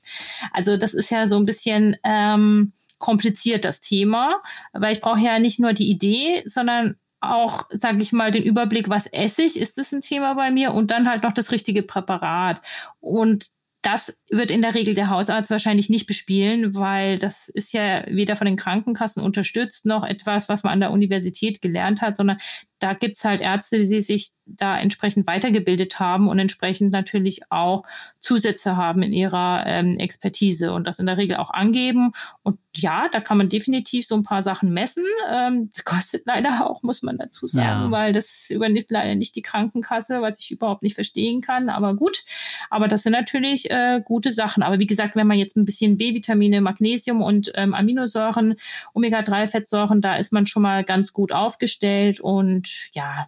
[0.54, 4.42] Also das ist ja so ein bisschen ähm, kompliziert, das Thema,
[4.72, 8.90] weil ich brauche ja nicht nur die Idee, sondern auch, sage ich mal, den Überblick,
[8.90, 11.84] was esse ich, ist das ein Thema bei mir und dann halt noch das richtige
[11.84, 12.62] Präparat.
[13.00, 13.48] Und
[13.84, 18.36] das wird in der Regel der Hausarzt wahrscheinlich nicht bespielen, weil das ist ja weder
[18.36, 22.38] von den Krankenkassen unterstützt noch etwas, was man an der Universität gelernt hat, sondern
[22.82, 27.84] da gibt es halt Ärzte, die sich da entsprechend weitergebildet haben und entsprechend natürlich auch
[28.20, 32.12] Zusätze haben in ihrer ähm, Expertise und das in der Regel auch angeben.
[32.44, 35.06] Und ja, da kann man definitiv so ein paar Sachen messen.
[35.30, 37.92] Ähm, das kostet leider auch, muss man dazu sagen, ja.
[37.92, 41.70] weil das übernimmt leider nicht die Krankenkasse, was ich überhaupt nicht verstehen kann.
[41.70, 42.24] Aber gut,
[42.70, 44.64] aber das sind natürlich äh, gute Sachen.
[44.64, 48.56] Aber wie gesagt, wenn man jetzt ein bisschen B-Vitamine, Magnesium und ähm, Aminosäuren,
[48.94, 53.28] Omega-3-Fettsäuren, da ist man schon mal ganz gut aufgestellt und ja,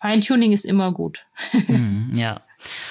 [0.00, 1.26] Feintuning ist immer gut.
[1.68, 2.40] mm, ja.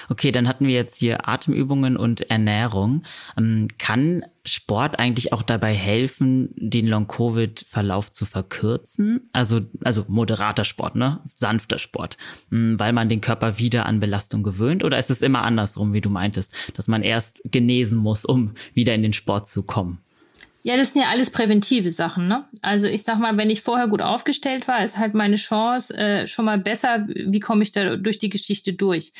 [0.09, 3.03] Okay, dann hatten wir jetzt hier Atemübungen und Ernährung.
[3.35, 9.29] Ähm, kann Sport eigentlich auch dabei helfen, den Long-Covid-Verlauf zu verkürzen?
[9.33, 11.21] Also, also moderater Sport, ne?
[11.35, 12.17] Sanfter Sport.
[12.51, 14.83] Mm, weil man den Körper wieder an Belastung gewöhnt?
[14.83, 18.93] Oder ist es immer andersrum, wie du meintest, dass man erst genesen muss, um wieder
[18.93, 19.99] in den Sport zu kommen?
[20.61, 22.27] Ja, das sind ja alles präventive Sachen.
[22.27, 22.45] Ne?
[22.61, 26.27] Also ich sag mal, wenn ich vorher gut aufgestellt war, ist halt meine Chance äh,
[26.27, 29.13] schon mal besser, wie komme ich da durch die Geschichte durch.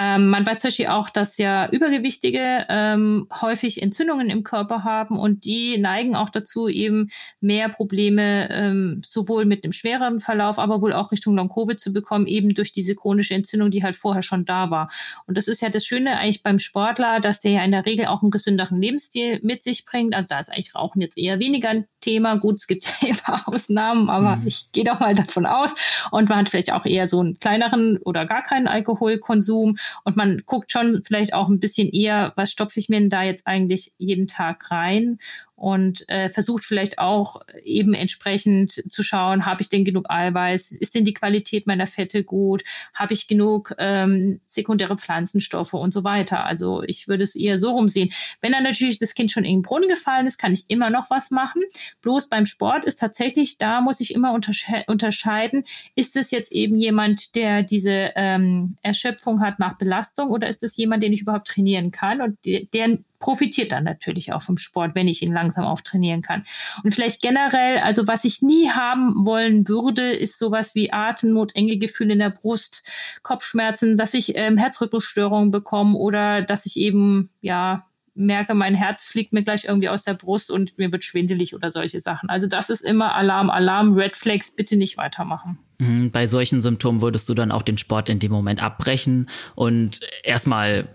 [0.00, 5.18] Ähm, man weiß zum Beispiel auch, dass ja Übergewichtige ähm, häufig Entzündungen im Körper haben
[5.18, 7.08] und die neigen auch dazu, eben
[7.40, 12.26] mehr Probleme ähm, sowohl mit einem schwereren Verlauf, aber wohl auch Richtung Long-Covid zu bekommen,
[12.26, 14.90] eben durch diese chronische Entzündung, die halt vorher schon da war.
[15.26, 18.06] Und das ist ja das Schöne eigentlich beim Sportler, dass der ja in der Regel
[18.06, 20.14] auch einen gesünderen Lebensstil mit sich bringt.
[20.14, 22.36] Also da ist eigentlich Rauchen jetzt eher weniger ein Thema.
[22.36, 24.46] Gut, es gibt ja immer Ausnahmen, aber mhm.
[24.46, 25.74] ich gehe doch mal davon aus.
[26.10, 29.76] Und man hat vielleicht auch eher so einen kleineren oder gar keinen Alkoholkonsum.
[30.04, 33.22] Und man guckt schon vielleicht auch ein bisschen eher, was stopfe ich mir denn da
[33.22, 35.18] jetzt eigentlich jeden Tag rein?
[35.60, 40.94] Und äh, versucht vielleicht auch eben entsprechend zu schauen, habe ich denn genug Eiweiß, ist
[40.94, 42.62] denn die Qualität meiner Fette gut,
[42.94, 46.46] habe ich genug ähm, sekundäre Pflanzenstoffe und so weiter.
[46.46, 48.10] Also ich würde es eher so rumsehen.
[48.40, 51.10] Wenn dann natürlich das Kind schon in den Brunnen gefallen ist, kann ich immer noch
[51.10, 51.60] was machen.
[52.00, 56.74] Bloß beim Sport ist tatsächlich, da muss ich immer untersche unterscheiden, ist es jetzt eben
[56.74, 61.48] jemand, der diese ähm, Erschöpfung hat nach Belastung oder ist es jemand, den ich überhaupt
[61.48, 65.64] trainieren kann und der, der profitiert dann natürlich auch vom Sport, wenn ich ihn langsam
[65.64, 66.42] auftrainieren kann.
[66.82, 71.78] Und vielleicht generell, also was ich nie haben wollen würde, ist sowas wie Atemnot, enge
[71.78, 72.82] Gefühle in der Brust,
[73.22, 79.32] Kopfschmerzen, dass ich ähm, Herzrhythmusstörungen bekomme oder dass ich eben, ja, merke, mein Herz fliegt
[79.32, 82.28] mir gleich irgendwie aus der Brust und mir wird schwindelig oder solche Sachen.
[82.28, 85.58] Also das ist immer Alarm, Alarm, Red Flags, bitte nicht weitermachen.
[85.78, 90.00] Mhm, bei solchen Symptomen würdest du dann auch den Sport in dem Moment abbrechen und
[90.24, 90.88] erstmal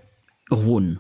[0.52, 1.00] ruhen.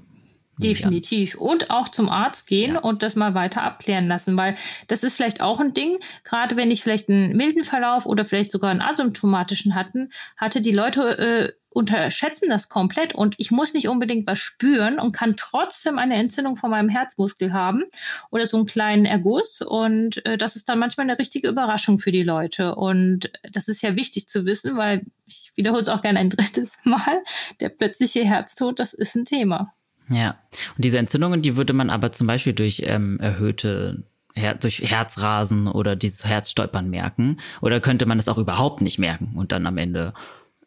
[0.58, 1.36] Definitiv.
[1.36, 2.80] Und auch zum Arzt gehen ja.
[2.80, 4.56] und das mal weiter abklären lassen, weil
[4.88, 8.52] das ist vielleicht auch ein Ding, gerade wenn ich vielleicht einen milden Verlauf oder vielleicht
[8.52, 13.90] sogar einen asymptomatischen hatten, hatte, die Leute äh, unterschätzen das komplett und ich muss nicht
[13.90, 17.84] unbedingt was spüren und kann trotzdem eine Entzündung von meinem Herzmuskel haben
[18.32, 22.14] oder so einen kleinen Erguss und äh, das ist dann manchmal eine richtige Überraschung für
[22.14, 26.20] die Leute und das ist ja wichtig zu wissen, weil ich wiederhole es auch gerne
[26.20, 27.22] ein drittes Mal,
[27.60, 29.74] der plötzliche Herztod, das ist ein Thema.
[30.10, 30.38] Ja,
[30.76, 34.04] und diese Entzündungen, die würde man aber zum Beispiel durch ähm, erhöhte
[34.36, 37.38] Her durch Herzrasen oder dieses Herzstolpern merken.
[37.62, 40.14] Oder könnte man das auch überhaupt nicht merken und dann am Ende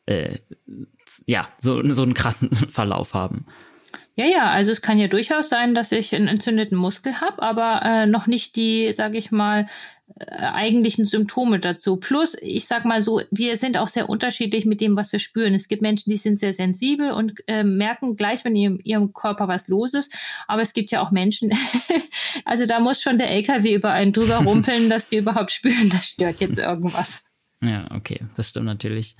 [0.06, 0.38] äh,
[1.26, 3.46] ja so, so einen krassen Verlauf haben?
[4.16, 7.82] Ja, ja, also es kann ja durchaus sein, dass ich einen entzündeten Muskel habe, aber
[7.84, 9.66] äh, noch nicht die, sage ich mal,
[10.26, 11.96] eigentlichen Symptome dazu.
[11.96, 15.54] Plus, ich sag mal so, wir sind auch sehr unterschiedlich mit dem, was wir spüren.
[15.54, 19.48] Es gibt Menschen, die sind sehr sensibel und äh, merken gleich, wenn in ihrem Körper
[19.48, 20.12] was los ist.
[20.46, 21.50] Aber es gibt ja auch Menschen,
[22.44, 26.00] also da muss schon der LKW über einen drüber rumpeln, dass die überhaupt spüren, da
[26.00, 27.22] stört jetzt irgendwas.
[27.60, 29.16] Ja, okay, das stimmt natürlich.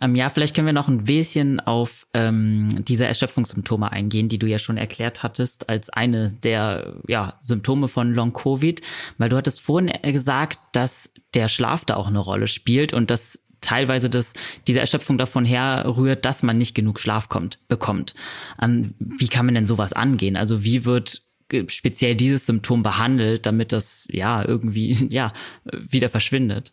[0.00, 4.48] Ähm, ja, vielleicht können wir noch ein bisschen auf ähm, diese Erschöpfungssymptome eingehen, die du
[4.48, 8.82] ja schon erklärt hattest, als eine der ja, Symptome von Long-Covid.
[9.18, 13.44] Weil du hattest vorhin gesagt, dass der Schlaf da auch eine Rolle spielt und dass
[13.60, 14.32] teilweise das,
[14.66, 18.14] diese Erschöpfung davon herrührt, dass man nicht genug Schlaf kommt, bekommt.
[18.60, 20.36] Ähm, wie kann man denn sowas angehen?
[20.36, 21.22] Also wie wird
[21.68, 25.32] speziell dieses Symptom behandelt, damit das ja irgendwie ja
[25.72, 26.72] wieder verschwindet?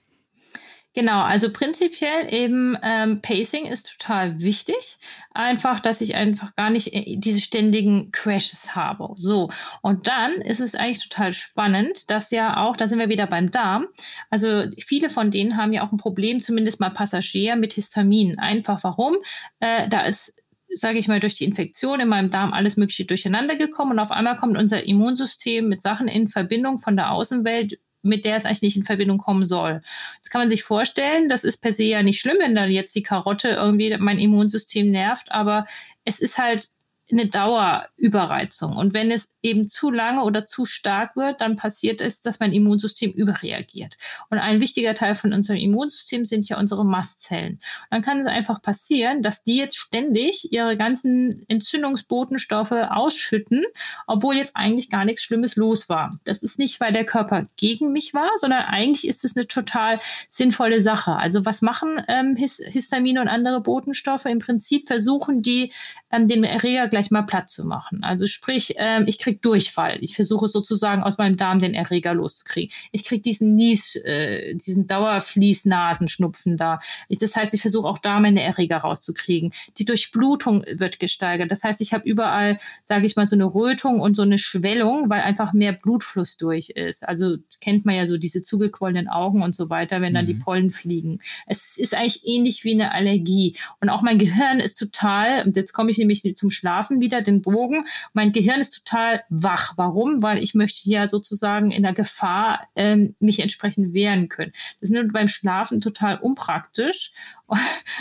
[0.95, 4.97] Genau, also prinzipiell eben ähm, Pacing ist total wichtig.
[5.33, 9.09] Einfach, dass ich einfach gar nicht äh, diese ständigen Crashes habe.
[9.15, 9.49] So,
[9.81, 13.51] und dann ist es eigentlich total spannend, dass ja auch, da sind wir wieder beim
[13.51, 13.87] Darm,
[14.29, 18.39] also viele von denen haben ja auch ein Problem, zumindest mal Passagier mit Histamin.
[18.39, 19.17] Einfach warum?
[19.59, 20.45] Äh, da ist
[20.77, 24.11] sage ich mal, durch die Infektion in meinem Darm alles Mögliche durcheinander gekommen und auf
[24.11, 28.61] einmal kommt unser Immunsystem mit Sachen in Verbindung von der Außenwelt, mit der es eigentlich
[28.61, 29.81] nicht in Verbindung kommen soll.
[30.21, 32.95] Das kann man sich vorstellen, das ist per se ja nicht schlimm, wenn da jetzt
[32.95, 35.65] die Karotte irgendwie mein Immunsystem nervt, aber
[36.05, 36.69] es ist halt
[37.11, 38.75] eine Dauerüberreizung.
[38.75, 42.51] Und wenn es eben zu lange oder zu stark wird, dann passiert es, dass mein
[42.51, 43.97] Immunsystem überreagiert.
[44.29, 47.53] Und ein wichtiger Teil von unserem Immunsystem sind ja unsere Mastzellen.
[47.53, 53.63] Und dann kann es einfach passieren, dass die jetzt ständig ihre ganzen Entzündungsbotenstoffe ausschütten,
[54.07, 56.09] obwohl jetzt eigentlich gar nichts Schlimmes los war.
[56.23, 59.99] Das ist nicht, weil der Körper gegen mich war, sondern eigentlich ist es eine total
[60.29, 61.15] sinnvolle Sache.
[61.15, 64.25] Also was machen ähm, Histamine und andere Botenstoffe?
[64.25, 65.71] Im Prinzip versuchen die,
[66.11, 68.05] ähm, den Erreger gleich mal platt zu machen.
[68.05, 69.97] Also sprich, ähm, ich kriege Durchfall.
[69.99, 72.73] Ich versuche sozusagen aus meinem Darm den Erreger loszukriegen.
[72.93, 76.79] Ich kriege diesen Nies, äh, diesen Dauerfließnasenschnupfen da.
[77.09, 79.51] Ich, das heißt, ich versuche auch da meine Erreger rauszukriegen.
[79.77, 81.51] Die Durchblutung wird gesteigert.
[81.51, 85.09] Das heißt, ich habe überall, sage ich mal, so eine Rötung und so eine Schwellung,
[85.09, 87.05] weil einfach mehr Blutfluss durch ist.
[87.05, 90.29] Also kennt man ja so diese zugequollenen Augen und so weiter, wenn dann mhm.
[90.29, 91.19] die Pollen fliegen.
[91.45, 93.57] Es ist eigentlich ähnlich wie eine Allergie.
[93.81, 97.21] Und auch mein Gehirn ist total, und jetzt komme ich nämlich zum Schlaf, Schlafen wieder
[97.21, 97.85] den Bogen.
[98.13, 99.73] Mein Gehirn ist total wach.
[99.75, 100.21] Warum?
[100.21, 104.51] Weil ich möchte ja sozusagen in der Gefahr ähm, mich entsprechend wehren können.
[104.81, 107.11] Das ist beim Schlafen total unpraktisch.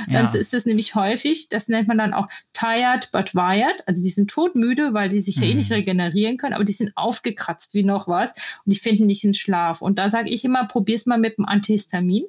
[0.08, 0.34] dann ja.
[0.34, 3.86] ist es nämlich häufig, das nennt man dann auch tired but wired.
[3.86, 5.42] Also die sind todmüde, weil die sich mhm.
[5.42, 5.76] ja eh nicht mhm.
[5.76, 8.32] regenerieren können, aber die sind aufgekratzt wie noch was
[8.64, 9.82] und die finden nicht in Schlaf.
[9.82, 12.24] Und da sage ich immer, probier's mal mit dem Antihistamin.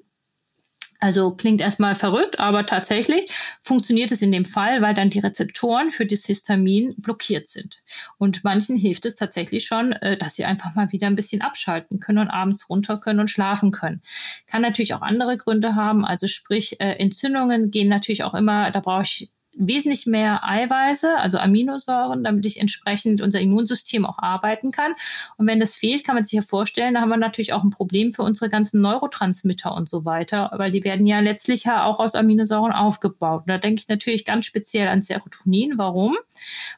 [1.06, 3.28] Also klingt erstmal verrückt, aber tatsächlich
[3.62, 7.78] funktioniert es in dem Fall, weil dann die Rezeptoren für das Histamin blockiert sind.
[8.18, 12.00] Und manchen hilft es tatsächlich schon, äh, dass sie einfach mal wieder ein bisschen abschalten
[12.00, 14.02] können und abends runter können und schlafen können.
[14.48, 16.06] Kann natürlich auch andere Gründe haben.
[16.06, 21.38] Also sprich, äh, Entzündungen gehen natürlich auch immer, da brauche ich wesentlich mehr Eiweiße, also
[21.38, 24.94] Aminosäuren, damit ich entsprechend unser Immunsystem auch arbeiten kann.
[25.38, 27.70] Und wenn das fehlt, kann man sich ja vorstellen, da haben wir natürlich auch ein
[27.70, 32.00] Problem für unsere ganzen Neurotransmitter und so weiter, weil die werden ja letztlich ja auch
[32.00, 33.42] aus Aminosäuren aufgebaut.
[33.42, 35.78] Und da denke ich natürlich ganz speziell an Serotonin.
[35.78, 36.18] Warum?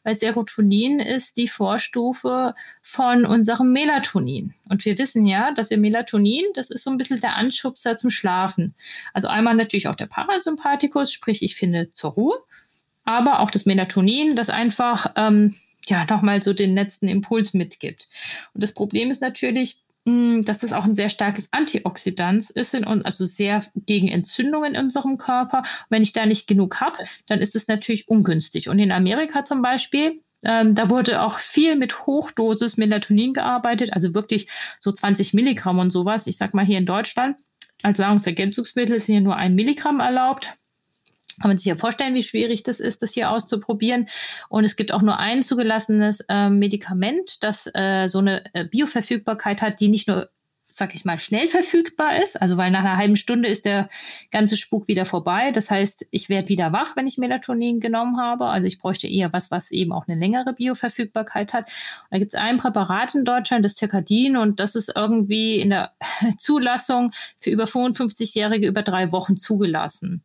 [0.03, 4.53] Weil Serotonin ist die Vorstufe von unserem Melatonin.
[4.69, 8.09] Und wir wissen ja, dass wir Melatonin, das ist so ein bisschen der Anschubser zum
[8.09, 8.75] Schlafen.
[9.13, 12.38] Also einmal natürlich auch der Parasympathikus, sprich ich finde zur Ruhe
[13.08, 15.55] aber auch das Melatonin, das einfach ähm,
[15.88, 18.10] ja nochmal so den letzten Impuls mitgibt.
[18.53, 22.76] Und das Problem ist natürlich, mh, hm, dass das auch ein sehr starkes Antioxidant ist
[22.76, 25.64] und also sehr gegen Entzündungen in unserem Körper.
[25.89, 26.97] Wenn ich da nicht genug habe,
[27.28, 28.70] dann ist es natürlich ungünstig.
[28.70, 34.14] Und in Amerika zum Beispiel, ähm, da wurde auch viel mit Hochdosis Melatonin gearbeitet, also
[34.14, 34.47] wirklich
[34.80, 36.28] so 20 Milligramm und sowas.
[36.28, 37.38] Ich sag mal hier in Deutschland
[37.84, 40.53] als Nahrungsergänzungsmittel sind ja nur ein Milligramm erlaubt.
[41.42, 44.08] Kann man sich ja vorstellen, wie schwierig das ist, das hier auszuprobieren.
[44.50, 49.62] Und es gibt auch nur ein zugelassenes äh, Medikament, das äh, so eine äh, Bioverfügbarkeit
[49.62, 50.30] hat, die nicht nur
[50.70, 52.42] sag ich mal, schnell verfügbar ist.
[52.42, 53.90] Also weil nach einer halben Stunde ist der
[54.32, 55.52] ganze Spuk wieder vorbei.
[55.52, 58.46] Das heißt, ich werde wieder wach, wenn ich Melatonin genommen habe.
[58.46, 61.70] Also ich bräuchte eher was, was eben auch eine längere Bioverfügbarkeit hat.
[61.70, 65.70] Und da gibt es ein Präparat in Deutschland, das Circadin, und das ist irgendwie in
[65.70, 65.94] der
[66.38, 70.24] Zulassung für über 55-Jährige über drei Wochen zugelassen.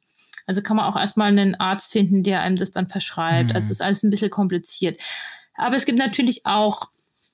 [0.53, 3.51] Also kann man auch erstmal einen Arzt finden, der einem das dann verschreibt.
[3.51, 3.57] Mhm.
[3.57, 5.01] Also ist alles ein bisschen kompliziert.
[5.55, 6.91] Aber es gibt natürlich auch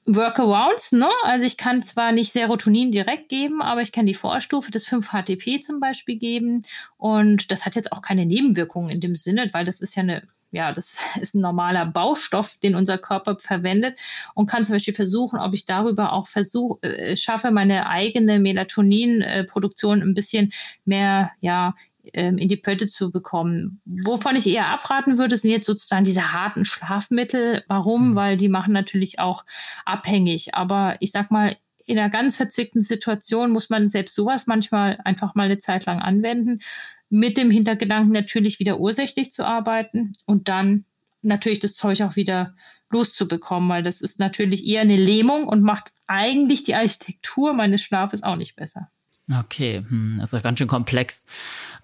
[0.06, 1.08] Workarounds, ne?
[1.24, 5.60] Also ich kann zwar nicht Serotonin direkt geben, aber ich kann die Vorstufe des 5-HTP
[5.60, 6.60] zum Beispiel geben.
[6.96, 10.22] Und das hat jetzt auch keine Nebenwirkungen in dem Sinne, weil das ist ja eine,
[10.52, 13.98] ja, das ist ein normaler Baustoff, den unser Körper verwendet
[14.34, 20.02] und kann zum Beispiel versuchen, ob ich darüber auch versuche, äh, schaffe, meine eigene Melatoninproduktion
[20.02, 20.52] ein bisschen
[20.84, 21.74] mehr, ja,
[22.14, 23.80] ähm, in die Pötte zu bekommen.
[23.84, 27.64] Wovon ich eher abraten würde, sind jetzt sozusagen diese harten Schlafmittel.
[27.68, 28.09] Warum?
[28.09, 28.14] Mhm.
[28.14, 29.44] Weil die machen natürlich auch
[29.84, 30.54] abhängig.
[30.54, 35.34] Aber ich sag mal, in einer ganz verzwickten Situation muss man selbst sowas manchmal einfach
[35.34, 36.61] mal eine Zeit lang anwenden,
[37.09, 40.84] mit dem Hintergedanken natürlich wieder ursächlich zu arbeiten und dann
[41.22, 42.54] natürlich das Zeug auch wieder
[42.90, 48.22] loszubekommen, weil das ist natürlich eher eine Lähmung und macht eigentlich die Architektur meines Schlafes
[48.22, 48.90] auch nicht besser.
[49.31, 51.26] Okay, hm, das ist ganz schön komplex.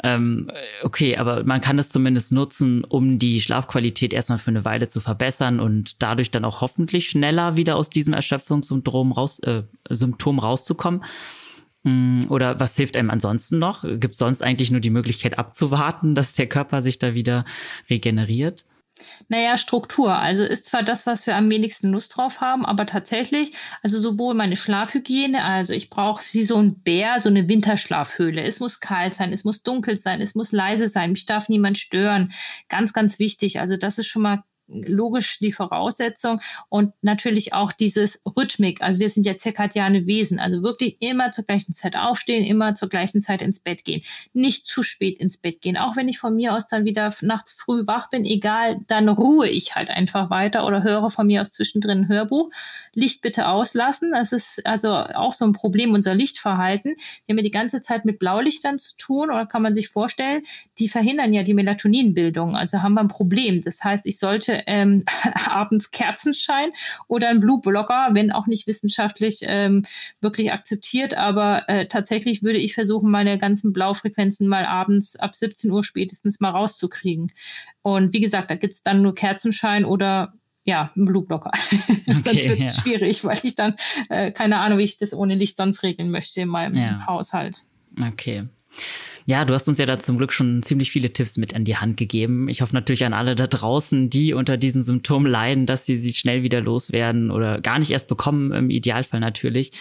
[0.02, 0.50] Ähm,
[0.82, 5.00] okay, aber man kann das zumindest nutzen, um die Schlafqualität erstmal für eine Weile zu
[5.00, 11.04] verbessern und dadurch dann auch hoffentlich schneller wieder aus diesem Erschöpfungssymptom raus, äh, Symptom rauszukommen.
[11.82, 13.82] Mm, oder was hilft einem ansonsten noch?
[13.82, 17.44] Gibt es sonst eigentlich nur die Möglichkeit abzuwarten, dass der Körper sich da wieder
[17.90, 18.64] regeneriert?
[19.28, 20.14] Naja, Struktur.
[20.14, 24.34] Also ist zwar das, was wir am wenigsten Lust drauf haben, aber tatsächlich, also sowohl
[24.34, 28.42] meine Schlafhygiene, also ich brauche wie so ein Bär, so eine Winterschlafhöhle.
[28.42, 31.78] Es muss kalt sein, es muss dunkel sein, es muss leise sein, mich darf niemand
[31.78, 32.32] stören.
[32.68, 33.60] Ganz, ganz wichtig.
[33.60, 38.80] Also das ist schon mal logisch die Voraussetzung und natürlich auch dieses Rhythmik.
[38.80, 42.88] Also wir sind ja zirkadiane Wesen, also wirklich immer zur gleichen Zeit aufstehen, immer zur
[42.88, 44.02] gleichen Zeit ins Bett gehen,
[44.32, 45.76] nicht zu spät ins Bett gehen.
[45.76, 49.48] Auch wenn ich von mir aus dann wieder nachts früh wach bin, egal, dann ruhe
[49.48, 52.50] ich halt einfach weiter oder höre von mir aus zwischendrin ein Hörbuch.
[52.94, 54.12] Licht bitte auslassen.
[54.12, 56.96] Das ist also auch so ein Problem unser Lichtverhalten.
[57.26, 60.42] Wir haben ja die ganze Zeit mit Blaulichtern zu tun oder kann man sich vorstellen,
[60.78, 62.56] die verhindern ja die Melatoninbildung.
[62.56, 63.60] Also haben wir ein Problem.
[63.60, 65.04] Das heißt, ich sollte ähm,
[65.46, 66.70] abends Kerzenschein
[67.08, 69.82] oder ein Blue Blocker, wenn auch nicht wissenschaftlich ähm,
[70.20, 71.14] wirklich akzeptiert.
[71.14, 76.40] Aber äh, tatsächlich würde ich versuchen, meine ganzen Blaufrequenzen mal abends ab 17 Uhr spätestens
[76.40, 77.32] mal rauszukriegen.
[77.82, 80.32] Und wie gesagt, da gibt es dann nur Kerzenschein oder
[80.64, 81.52] ja, ein Blutblocker.
[82.06, 82.82] Okay, sonst wird es ja.
[82.82, 83.76] schwierig, weil ich dann
[84.08, 87.06] äh, keine Ahnung, wie ich das ohne Licht sonst regeln möchte in meinem ja.
[87.06, 87.62] Haushalt.
[88.00, 88.44] Okay.
[89.26, 91.78] Ja, du hast uns ja da zum Glück schon ziemlich viele Tipps mit an die
[91.78, 92.46] Hand gegeben.
[92.50, 96.12] Ich hoffe natürlich an alle da draußen, die unter diesen Symptomen leiden, dass sie sie
[96.12, 99.72] schnell wieder loswerden oder gar nicht erst bekommen, im Idealfall natürlich.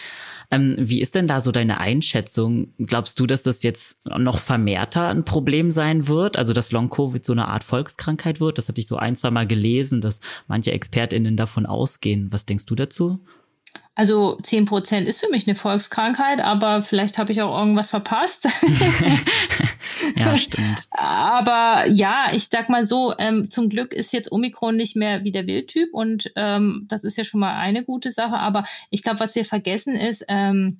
[0.49, 2.73] Ähm, wie ist denn da so deine Einschätzung?
[2.77, 6.37] Glaubst du, dass das jetzt noch vermehrter ein Problem sein wird?
[6.37, 8.57] Also, dass Long-Covid so eine Art Volkskrankheit wird?
[8.57, 12.31] Das hatte ich so ein, zwei Mal gelesen, dass manche ExpertInnen davon ausgehen.
[12.31, 13.19] Was denkst du dazu?
[13.95, 18.45] Also 10 Prozent ist für mich eine Volkskrankheit, aber vielleicht habe ich auch irgendwas verpasst.
[20.15, 20.87] ja, stimmt.
[20.89, 25.31] aber ja, ich sag mal so, ähm, zum Glück ist jetzt Omikron nicht mehr wie
[25.31, 28.37] der Wildtyp und ähm, das ist ja schon mal eine gute Sache.
[28.37, 30.75] Aber ich glaube, was wir vergessen ist, ähm,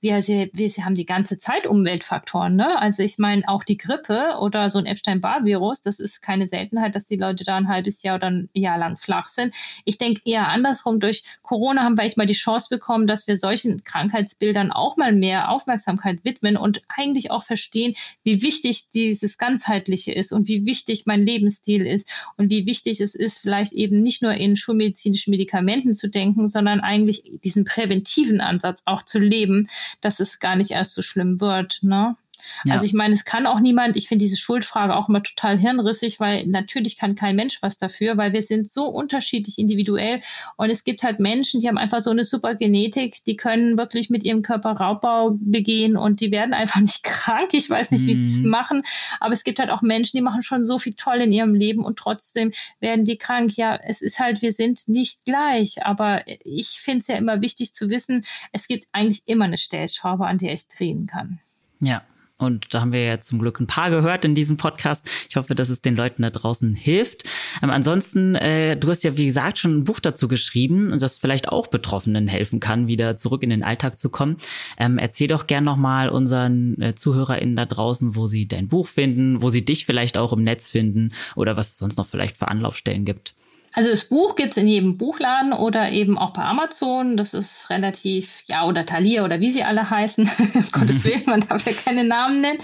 [0.00, 2.54] wir, wir, haben die ganze Zeit Umweltfaktoren.
[2.54, 2.80] Ne?
[2.80, 7.06] Also ich meine, auch die Grippe oder so ein Epstein-Barr-Virus, das ist keine Seltenheit, dass
[7.06, 9.54] die Leute da ein halbes Jahr oder ein Jahr lang flach sind.
[9.84, 13.36] Ich denke eher andersrum, durch Corona haben wir echt mal die Chance bekommen, dass wir
[13.36, 20.12] solchen Krankheitsbildern auch mal mehr Aufmerksamkeit widmen und eigentlich auch verstehen, wie wichtig dieses Ganzheitliche
[20.12, 24.22] ist und wie wichtig mein Lebensstil ist und wie wichtig es ist, vielleicht eben nicht
[24.22, 29.68] nur in schulmedizinischen Medikamenten zu denken, sondern eigentlich diesen präventiven Ansatz auch zu leben
[30.00, 31.80] dass es gar nicht erst so schlimm wird.
[31.82, 32.16] Ne?
[32.64, 32.74] Ja.
[32.74, 36.20] Also ich meine, es kann auch niemand, ich finde diese Schuldfrage auch immer total hirnrissig,
[36.20, 40.20] weil natürlich kann kein Mensch was dafür, weil wir sind so unterschiedlich individuell
[40.56, 44.10] und es gibt halt Menschen, die haben einfach so eine super Genetik, die können wirklich
[44.10, 47.50] mit ihrem Körper Raubbau begehen und die werden einfach nicht krank.
[47.52, 48.08] Ich weiß nicht, mhm.
[48.08, 48.82] wie sie es machen,
[49.20, 51.84] aber es gibt halt auch Menschen, die machen schon so viel toll in ihrem Leben
[51.84, 53.56] und trotzdem werden die krank.
[53.56, 57.72] Ja, es ist halt, wir sind nicht gleich, aber ich finde es ja immer wichtig
[57.72, 61.38] zu wissen, es gibt eigentlich immer eine Stellschraube, an der ich drehen kann.
[61.80, 62.02] Ja,
[62.38, 65.04] und da haben wir ja zum Glück ein paar gehört in diesem Podcast.
[65.28, 67.24] Ich hoffe, dass es den Leuten da draußen hilft.
[67.62, 71.18] Ähm, ansonsten, äh, du hast ja, wie gesagt, schon ein Buch dazu geschrieben und das
[71.18, 74.36] vielleicht auch Betroffenen helfen kann, wieder zurück in den Alltag zu kommen.
[74.78, 79.42] Ähm, erzähl doch gern nochmal unseren äh, ZuhörerInnen da draußen, wo sie dein Buch finden,
[79.42, 82.48] wo sie dich vielleicht auch im Netz finden oder was es sonst noch vielleicht für
[82.48, 83.34] Anlaufstellen gibt.
[83.72, 87.16] Also das Buch gibt es in jedem Buchladen oder eben auch bei Amazon.
[87.16, 90.28] Das ist relativ, ja, oder Thalia oder wie sie alle heißen.
[90.72, 92.58] Gottes Willen, man darf ja keine Namen nennen.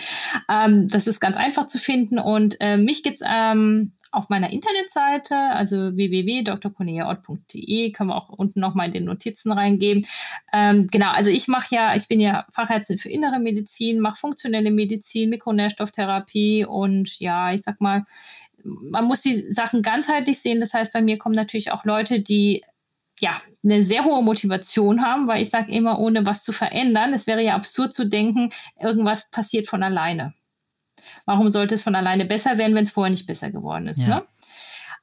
[0.51, 2.19] Ähm, das ist ganz einfach zu finden.
[2.19, 8.61] Und äh, mich gibt es ähm, auf meiner Internetseite, also www.drcorneliaort.de, können wir auch unten
[8.61, 10.07] nochmal in den Notizen reingeben.
[10.53, 14.71] Ähm, genau, also ich mache ja, ich bin ja Fachärztin für innere Medizin, mache funktionelle
[14.71, 18.05] Medizin, Mikronährstofftherapie und ja, ich sag mal,
[18.65, 20.61] man muss die Sachen ganzheitlich sehen.
[20.61, 22.63] Das heißt, bei mir kommen natürlich auch Leute, die
[23.21, 27.27] ja eine sehr hohe Motivation haben, weil ich sage immer, ohne was zu verändern, es
[27.27, 28.51] wäre ja absurd zu denken,
[28.81, 30.35] irgendwas passiert von alleine.
[31.27, 34.01] Warum sollte es von alleine besser werden, wenn es vorher nicht besser geworden ist?
[34.01, 34.07] Ja.
[34.07, 34.23] Ne?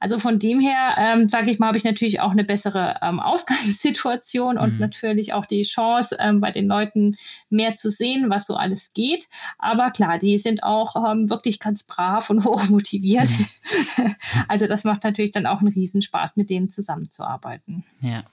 [0.02, 3.20] Also von dem her, ähm, sage ich mal, habe ich natürlich auch eine bessere ähm,
[3.20, 4.80] Ausgangssituation und mhm.
[4.80, 7.14] natürlich auch die Chance, ähm, bei den Leuten
[7.50, 9.28] mehr zu sehen, was so alles geht.
[9.60, 13.28] Aber klar, die sind auch ähm, wirklich ganz brav und hoch motiviert.
[13.30, 14.16] Mhm.
[14.48, 17.84] also das macht natürlich dann auch einen Riesenspaß, mit denen zusammenzuarbeiten.
[18.00, 18.24] Ja.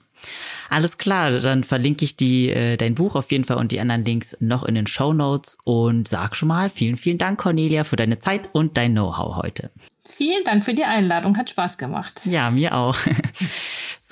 [0.70, 4.04] Alles klar, dann verlinke ich die, äh, dein Buch auf jeden Fall und die anderen
[4.04, 7.96] Links noch in den Show Notes und sag schon mal vielen, vielen Dank, Cornelia, für
[7.96, 9.70] deine Zeit und dein Know-how heute.
[10.16, 12.20] Vielen Dank für die Einladung, hat Spaß gemacht.
[12.24, 12.96] Ja, mir auch.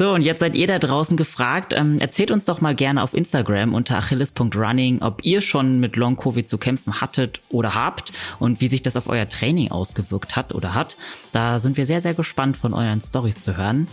[0.01, 1.74] So, und jetzt seid ihr da draußen gefragt.
[1.76, 6.49] Ähm, erzählt uns doch mal gerne auf Instagram unter achilles.running, ob ihr schon mit Long-Covid
[6.49, 10.76] zu kämpfen hattet oder habt und wie sich das auf euer Training ausgewirkt hat oder
[10.76, 10.96] hat.
[11.32, 13.88] Da sind wir sehr, sehr gespannt von euren Stories zu hören.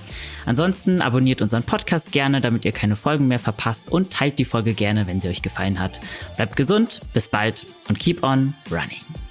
[0.45, 4.75] Ansonsten abonniert unseren Podcast gerne, damit ihr keine Folgen mehr verpasst und teilt die Folge
[4.75, 6.01] gerne, wenn sie euch gefallen hat.
[6.35, 9.24] Bleibt gesund, bis bald und keep on running.